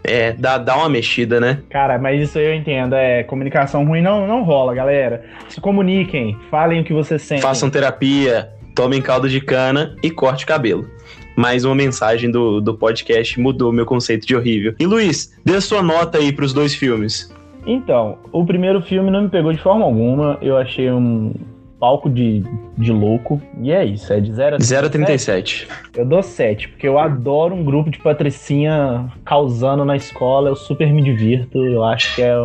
É, 0.03 0.31
dá, 0.31 0.57
dá 0.57 0.77
uma 0.77 0.87
mexida, 0.87 1.39
né? 1.39 1.59
Cara, 1.69 1.97
mas 1.97 2.21
isso 2.21 2.37
aí 2.37 2.45
eu 2.45 2.53
entendo. 2.53 2.95
É, 2.95 3.23
comunicação 3.23 3.85
ruim 3.85 4.01
não, 4.01 4.25
não 4.25 4.43
rola, 4.43 4.73
galera. 4.73 5.25
Se 5.49 5.59
comuniquem, 5.59 6.37
falem 6.49 6.79
o 6.79 6.83
que 6.83 6.93
vocês 6.93 7.21
sentem. 7.21 7.41
Façam 7.41 7.69
terapia, 7.69 8.49
tomem 8.73 9.01
caldo 9.01 9.27
de 9.27 9.41
cana 9.41 9.95
e 10.01 10.09
corte 10.09 10.45
cabelo. 10.45 10.87
Mais 11.35 11.65
uma 11.65 11.75
mensagem 11.75 12.31
do, 12.31 12.61
do 12.61 12.73
podcast 12.73 13.39
mudou 13.39 13.71
meu 13.73 13.85
conceito 13.85 14.25
de 14.25 14.35
horrível. 14.35 14.73
E 14.79 14.85
Luiz, 14.85 15.37
dê 15.43 15.59
sua 15.59 15.83
nota 15.83 16.17
aí 16.19 16.31
pros 16.31 16.53
dois 16.53 16.73
filmes. 16.73 17.31
Então, 17.65 18.17
o 18.31 18.45
primeiro 18.45 18.81
filme 18.81 19.11
não 19.11 19.23
me 19.23 19.29
pegou 19.29 19.51
de 19.51 19.61
forma 19.61 19.83
alguma. 19.83 20.37
Eu 20.41 20.55
achei 20.57 20.89
um 20.89 21.33
palco 21.79 22.09
de, 22.09 22.43
de 22.77 22.91
louco. 22.91 23.41
E 23.61 23.71
é 23.71 23.85
isso, 23.85 24.11
é 24.11 24.19
de 24.19 24.33
0 24.33 24.55
a 24.55 24.59
0 24.59 24.87
a 24.87 24.89
37. 24.89 25.67
Eu 25.95 26.05
dou 26.05 26.21
7, 26.21 26.69
porque 26.69 26.87
eu 26.87 26.99
adoro 26.99 27.55
um 27.55 27.63
grupo 27.63 27.89
de 27.89 27.99
patricinha 27.99 29.05
causando 29.23 29.85
na 29.85 29.95
escola. 29.95 30.49
Eu 30.49 30.55
super 30.55 30.91
me 30.91 31.01
divirto. 31.01 31.65
Eu 31.65 31.83
acho 31.83 32.15
que 32.15 32.21
é 32.21 32.35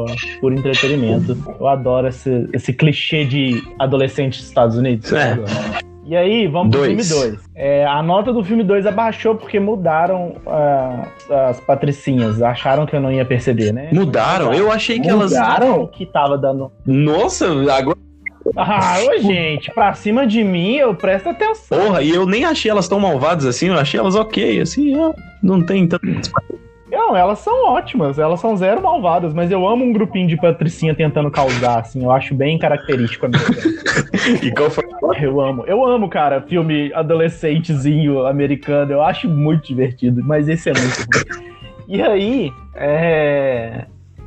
por 0.40 0.52
entretenimento. 0.52 1.36
Eu 1.58 1.68
adoro 1.68 2.08
esse, 2.08 2.48
esse 2.52 2.72
clichê 2.72 3.24
de 3.24 3.62
adolescente 3.78 4.38
dos 4.38 4.48
Estados 4.48 4.76
Unidos. 4.76 5.12
É. 5.12 5.38
E 6.04 6.16
aí, 6.16 6.48
vamos 6.48 6.72
pro 6.72 6.80
Dois. 6.80 7.08
filme 7.08 7.38
2. 7.56 7.86
a 7.86 8.02
nota 8.02 8.32
do 8.32 8.42
filme 8.42 8.64
2 8.64 8.86
abaixou 8.86 9.36
porque 9.36 9.60
mudaram 9.60 10.34
ah, 10.46 11.06
as 11.48 11.60
patricinhas. 11.60 12.42
Acharam 12.42 12.84
que 12.84 12.96
eu 12.96 13.00
não 13.00 13.12
ia 13.12 13.24
perceber, 13.24 13.72
né? 13.72 13.88
Mudaram? 13.92 14.52
Eu 14.52 14.70
achei 14.70 14.98
que 14.98 15.08
elas. 15.08 15.30
Mudaram? 15.30 15.86
Que 15.86 16.04
tava 16.04 16.36
dando. 16.36 16.72
Nossa, 16.84 17.46
agora. 17.72 17.96
Ah, 18.56 18.96
ô 19.06 19.18
gente, 19.18 19.70
pra 19.72 19.94
cima 19.94 20.26
de 20.26 20.42
mim, 20.42 20.76
eu 20.76 20.94
presto 20.94 21.28
atenção. 21.28 21.78
Porra, 21.78 22.02
e 22.02 22.10
eu 22.10 22.26
nem 22.26 22.44
achei 22.44 22.70
elas 22.70 22.88
tão 22.88 23.00
malvadas 23.00 23.46
assim, 23.46 23.68
eu 23.68 23.78
achei 23.78 23.98
elas 23.98 24.14
ok, 24.14 24.60
assim, 24.60 24.92
não 25.42 25.64
tem 25.64 25.86
tanto. 25.86 26.06
Não, 26.90 27.16
elas 27.16 27.38
são 27.38 27.66
ótimas, 27.68 28.18
elas 28.18 28.38
são 28.38 28.54
zero 28.54 28.82
malvadas, 28.82 29.32
mas 29.32 29.50
eu 29.50 29.66
amo 29.66 29.82
um 29.82 29.92
grupinho 29.92 30.28
de 30.28 30.36
patricinha 30.36 30.94
tentando 30.94 31.30
causar, 31.30 31.80
assim, 31.80 32.04
eu 32.04 32.10
acho 32.10 32.34
bem 32.34 32.58
característico 32.58 33.26
a 33.26 33.28
minha. 33.30 33.42
E 34.42 34.52
qual 34.52 34.70
foi? 34.70 34.84
Eu 35.20 35.40
amo, 35.40 35.64
eu 35.66 35.84
amo, 35.84 36.08
cara, 36.08 36.42
filme 36.42 36.92
adolescentezinho 36.94 38.24
americano, 38.26 38.92
eu 38.92 39.02
acho 39.02 39.28
muito 39.28 39.66
divertido, 39.66 40.22
mas 40.24 40.48
esse 40.48 40.70
é 40.70 40.72
muito 40.72 40.98
ruim. 41.12 41.52
E 41.88 42.02
aí, 42.02 42.52
é. 42.74 43.86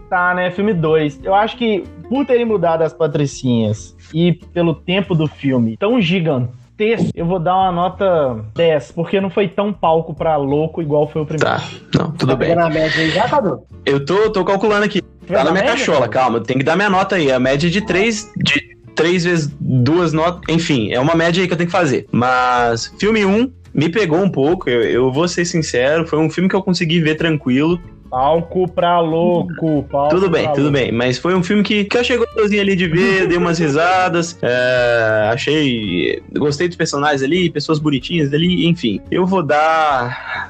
Tá, 0.09 0.33
né? 0.33 0.51
Filme 0.51 0.73
2. 0.73 1.23
Eu 1.23 1.33
acho 1.33 1.57
que 1.57 1.83
por 2.09 2.25
terem 2.25 2.45
mudado 2.45 2.83
as 2.83 2.93
patricinhas 2.93 3.95
e 4.13 4.33
pelo 4.53 4.73
tempo 4.73 5.15
do 5.15 5.27
filme 5.27 5.77
tão 5.77 5.99
gigantesco, 6.01 7.09
eu 7.15 7.25
vou 7.25 7.39
dar 7.39 7.55
uma 7.55 7.71
nota 7.71 8.45
10, 8.55 8.91
porque 8.91 9.19
não 9.21 9.29
foi 9.29 9.47
tão 9.47 9.71
palco 9.71 10.13
pra 10.13 10.35
louco 10.35 10.81
igual 10.81 11.07
foi 11.07 11.21
o 11.21 11.25
primeiro. 11.25 11.45
Tá, 11.45 11.63
não, 11.97 12.11
tudo 12.11 12.29
tá 12.31 12.35
bem. 12.35 12.53
a 12.53 12.69
média 12.69 13.01
aí 13.01 13.09
já, 13.11 13.29
Cadu? 13.29 13.63
Eu 13.85 14.05
tô, 14.05 14.29
tô 14.31 14.43
calculando 14.43 14.85
aqui. 14.85 15.01
Tá 15.27 15.43
na 15.43 15.51
minha 15.51 15.63
cachola, 15.63 16.07
calma. 16.07 16.39
Tem 16.39 16.57
que 16.57 16.63
dar 16.63 16.75
minha 16.75 16.89
nota 16.89 17.15
aí. 17.15 17.31
A 17.31 17.39
média 17.39 17.69
de 17.69 17.81
três. 17.81 18.31
De 18.37 18.75
três 18.95 19.23
vezes 19.23 19.51
duas 19.59 20.13
notas. 20.13 20.41
Enfim, 20.47 20.91
é 20.91 20.99
uma 20.99 21.15
média 21.15 21.41
aí 21.41 21.47
que 21.47 21.53
eu 21.53 21.57
tenho 21.57 21.67
que 21.67 21.75
fazer. 21.75 22.07
Mas, 22.11 22.93
filme 22.99 23.25
1 23.25 23.29
um, 23.29 23.51
me 23.73 23.89
pegou 23.89 24.19
um 24.19 24.29
pouco. 24.29 24.69
Eu, 24.69 24.81
eu 24.83 25.11
vou 25.11 25.27
ser 25.27 25.45
sincero. 25.45 26.07
Foi 26.07 26.19
um 26.19 26.29
filme 26.29 26.49
que 26.49 26.55
eu 26.55 26.63
consegui 26.63 26.99
ver 26.99 27.15
tranquilo. 27.15 27.79
Palco 28.15 28.65
pra 28.65 29.01
louco, 29.01 29.83
palco 29.91 30.15
Tudo 30.15 30.29
bem, 30.29 30.47
tudo 30.53 30.61
louco. 30.61 30.71
bem. 30.71 30.89
Mas 30.89 31.17
foi 31.17 31.35
um 31.35 31.43
filme 31.43 31.61
que, 31.63 31.83
que 31.83 31.97
eu 31.97 31.99
achei 31.99 32.15
gostosinho 32.15 32.61
ali 32.61 32.73
de 32.73 32.87
ver, 32.87 33.27
dei 33.27 33.37
umas 33.37 33.59
risadas. 33.59 34.37
é, 34.41 35.31
achei. 35.35 36.23
Gostei 36.31 36.69
dos 36.69 36.77
personagens 36.77 37.21
ali, 37.21 37.49
pessoas 37.49 37.77
bonitinhas 37.77 38.33
ali, 38.33 38.67
enfim. 38.67 39.01
Eu 39.11 39.25
vou 39.25 39.43
dar 39.43 40.49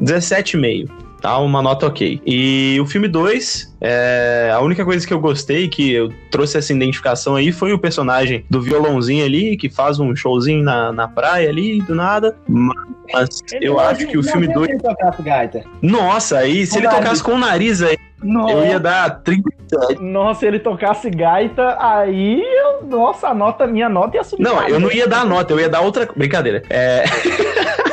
17,5. 0.00 1.05
Tá, 1.26 1.38
uma 1.38 1.60
nota 1.60 1.88
ok. 1.88 2.22
E 2.24 2.78
o 2.80 2.86
filme 2.86 3.08
2, 3.08 3.76
é, 3.80 4.52
a 4.54 4.60
única 4.60 4.84
coisa 4.84 5.04
que 5.04 5.12
eu 5.12 5.18
gostei, 5.18 5.66
que 5.66 5.92
eu 5.92 6.08
trouxe 6.30 6.56
essa 6.56 6.72
identificação 6.72 7.34
aí, 7.34 7.50
foi 7.50 7.72
o 7.72 7.78
personagem 7.80 8.46
do 8.48 8.62
violãozinho 8.62 9.24
ali, 9.24 9.56
que 9.56 9.68
faz 9.68 9.98
um 9.98 10.14
showzinho 10.14 10.62
na, 10.62 10.92
na 10.92 11.08
praia 11.08 11.48
ali, 11.48 11.82
do 11.82 11.96
nada. 11.96 12.36
Mas 12.48 13.42
eu 13.60 13.80
acho 13.80 14.06
que 14.06 14.16
o 14.16 14.22
filme 14.22 14.46
2. 14.46 14.68
Ele 14.68 14.78
tocasse 14.78 15.20
gaita. 15.20 15.64
Nossa, 15.82 16.38
aí, 16.38 16.64
se 16.64 16.74
Com 16.74 16.78
ele 16.78 16.86
o 16.86 16.90
nariz. 16.90 17.04
tocasse 17.04 17.22
com 17.24 17.32
o 17.32 17.38
nariz 17.38 17.82
aí, 17.82 17.98
eu 18.22 18.64
ia 18.64 18.78
dar 18.78 19.10
37. 19.24 20.00
Nossa, 20.00 20.38
se 20.38 20.46
ele 20.46 20.60
tocasse 20.60 21.10
gaita, 21.10 21.76
aí, 21.80 22.40
eu, 22.40 22.86
nossa, 22.86 23.30
a 23.30 23.34
nota, 23.34 23.66
minha 23.66 23.88
nota 23.88 24.16
ia 24.16 24.22
subir. 24.22 24.44
Não, 24.44 24.62
eu 24.68 24.78
não 24.78 24.92
ia 24.92 25.08
dar 25.08 25.26
nota, 25.26 25.52
eu 25.52 25.58
ia 25.58 25.68
dar 25.68 25.80
outra. 25.80 26.08
Brincadeira. 26.16 26.62
É. 26.70 27.02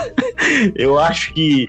Eu 0.75 0.99
acho 0.99 1.33
que 1.33 1.67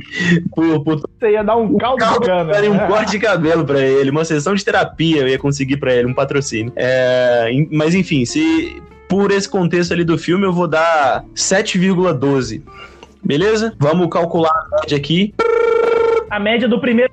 por, 0.55 0.83
por 0.85 1.01
Você 1.19 1.33
ia 1.33 1.43
dar 1.43 1.57
um 1.57 1.77
caldo 1.77 2.05
de 2.05 2.27
cana. 2.27 2.53
Um 2.71 2.79
corte 2.89 3.13
de 3.13 3.19
cabelo 3.19 3.65
pra 3.65 3.81
ele, 3.81 4.11
uma 4.11 4.25
sessão 4.25 4.55
de 4.55 4.65
terapia 4.65 5.23
eu 5.23 5.29
ia 5.29 5.39
conseguir 5.39 5.77
pra 5.77 5.95
ele, 5.95 6.09
um 6.09 6.15
patrocínio. 6.15 6.73
É, 6.77 7.51
mas 7.71 7.95
enfim, 7.95 8.25
se 8.25 8.83
por 9.09 9.31
esse 9.31 9.49
contexto 9.49 9.93
ali 9.93 10.05
do 10.05 10.19
filme 10.19 10.45
eu 10.45 10.53
vou 10.53 10.67
dar 10.67 11.25
7,12. 11.35 12.63
Beleza? 13.23 13.75
Vamos 13.79 14.09
calcular 14.09 14.51
a 14.51 14.81
média 14.81 14.97
aqui. 14.99 15.35
A 16.31 16.39
média 16.39 16.69
do 16.69 16.81
primeiro. 16.81 17.13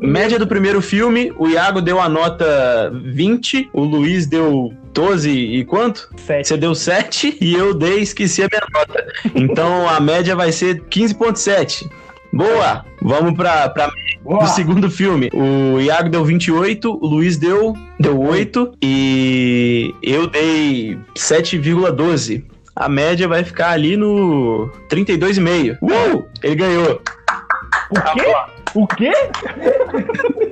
Média 0.00 0.38
do 0.38 0.46
primeiro 0.46 0.80
filme, 0.80 1.32
o 1.36 1.48
Iago 1.48 1.80
deu 1.80 2.00
a 2.00 2.08
nota 2.08 2.92
20, 2.94 3.70
o 3.72 3.82
Luiz 3.82 4.26
deu 4.26 4.72
12 4.98 5.30
e 5.30 5.64
quanto? 5.64 6.10
Sete. 6.16 6.48
Você 6.48 6.56
deu 6.56 6.74
7 6.74 7.38
e 7.40 7.54
eu 7.54 7.72
dei, 7.72 8.00
esqueci 8.00 8.42
a 8.42 8.48
minha 8.50 8.66
nota. 8.74 9.06
Então 9.32 9.88
a 9.88 10.00
média 10.00 10.34
vai 10.34 10.50
ser 10.50 10.82
15,7. 10.90 11.88
Boa! 12.32 12.84
Vamos 13.00 13.34
pra 13.34 13.72
Boa. 14.24 14.40
do 14.40 14.48
segundo 14.48 14.90
filme. 14.90 15.30
O 15.32 15.80
Iago 15.80 16.08
deu 16.08 16.24
28, 16.24 16.90
o 16.90 17.06
Luiz 17.06 17.36
deu, 17.36 17.74
deu 17.98 18.20
8 18.20 18.72
e 18.82 19.94
eu 20.02 20.26
dei 20.26 20.98
7,12. 21.14 22.44
A 22.74 22.88
média 22.88 23.28
vai 23.28 23.44
ficar 23.44 23.70
ali 23.70 23.96
no 23.96 24.68
32,5. 24.90 25.78
Uh! 25.80 26.24
Ele 26.42 26.56
ganhou. 26.56 27.00
O 27.90 28.00
quê? 28.14 28.34
O 28.74 28.86
quê? 28.88 29.12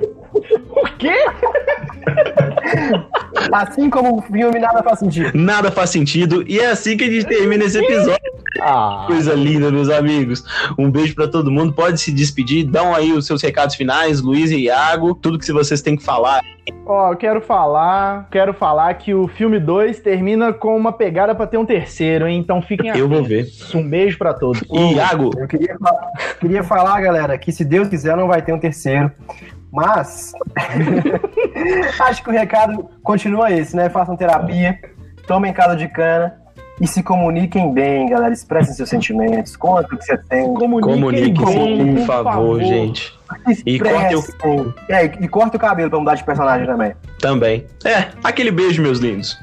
o 0.55 0.85
quê? 0.97 1.13
Assim 3.51 3.89
como 3.89 4.17
o 4.17 4.21
filme 4.21 4.59
nada 4.59 4.83
faz 4.83 4.99
sentido. 4.99 5.31
Nada 5.33 5.71
faz 5.71 5.89
sentido. 5.89 6.43
E 6.47 6.59
é 6.59 6.71
assim 6.71 6.97
que 6.97 7.03
a 7.03 7.11
gente 7.11 7.25
termina 7.25 7.63
esse 7.63 7.77
episódio. 7.77 8.17
Ah, 8.59 9.03
Coisa 9.07 9.33
linda, 9.33 9.71
meus 9.71 9.89
amigos. 9.89 10.43
Um 10.77 10.89
beijo 10.89 11.13
pra 11.13 11.27
todo 11.27 11.51
mundo. 11.51 11.73
Pode 11.73 12.01
se 12.01 12.11
despedir. 12.11 12.65
Dão 12.65 12.93
aí 12.95 13.11
os 13.13 13.25
seus 13.25 13.41
recados 13.41 13.75
finais, 13.75 14.21
Luiz 14.21 14.51
e 14.51 14.61
Iago. 14.63 15.13
Tudo 15.13 15.37
que 15.37 15.51
vocês 15.51 15.81
têm 15.81 15.95
que 15.95 16.03
falar. 16.03 16.41
ó, 16.85 17.11
eu 17.11 17.17
quero 17.17 17.39
falar, 17.39 18.27
quero 18.31 18.53
falar 18.53 18.93
que 18.95 19.13
o 19.13 19.27
filme 19.27 19.59
2 19.59 19.99
termina 19.99 20.51
com 20.51 20.75
uma 20.75 20.91
pegada 20.91 21.35
pra 21.35 21.45
ter 21.45 21.57
um 21.57 21.65
terceiro, 21.65 22.27
hein? 22.27 22.39
Então 22.39 22.61
fiquem 22.61 22.89
Eu 22.97 23.07
vou 23.07 23.21
atentos. 23.23 23.73
Um 23.75 23.87
beijo 23.87 24.17
pra 24.17 24.33
todos. 24.33 24.61
Iago, 24.71 25.31
Eu 25.37 25.47
queria, 25.47 25.75
queria 26.39 26.63
falar, 26.63 26.99
galera, 27.01 27.37
que 27.37 27.51
se 27.51 27.63
Deus 27.63 27.87
quiser 27.87 28.15
não 28.17 28.27
vai 28.27 28.41
ter 28.41 28.53
um 28.53 28.59
terceiro. 28.59 29.11
Mas 29.71 30.33
acho 31.99 32.23
que 32.23 32.29
o 32.29 32.33
recado 32.33 32.89
continua 33.03 33.51
esse, 33.51 33.75
né? 33.75 33.89
Façam 33.89 34.15
terapia, 34.15 34.79
tomem 35.27 35.53
casa 35.53 35.75
de 35.75 35.87
cana 35.87 36.35
e 36.79 36.87
se 36.87 37.01
comuniquem 37.01 37.73
bem, 37.73 38.09
galera. 38.09 38.33
Expressem 38.33 38.73
seus 38.73 38.89
sentimentos, 38.89 39.55
conta 39.55 39.93
o 39.93 39.97
que 39.97 40.05
você 40.05 40.17
tem. 40.17 40.53
comunique-se, 40.53 41.55
bem, 41.55 41.95
por 41.95 42.05
favor, 42.05 42.59
gente. 42.61 43.17
E 43.65 43.79
corte 43.79 44.15
o-. 44.15 44.73
É, 44.87 45.05
e 45.05 45.27
corta 45.27 45.57
o 45.57 45.59
cabelo 45.59 45.89
pra 45.89 45.99
mudar 45.99 46.15
de 46.15 46.23
personagem 46.23 46.65
também. 46.65 46.93
Também. 47.19 47.65
É, 47.83 48.09
aquele 48.23 48.51
beijo, 48.51 48.81
meus 48.81 48.99
lindos. 48.99 49.37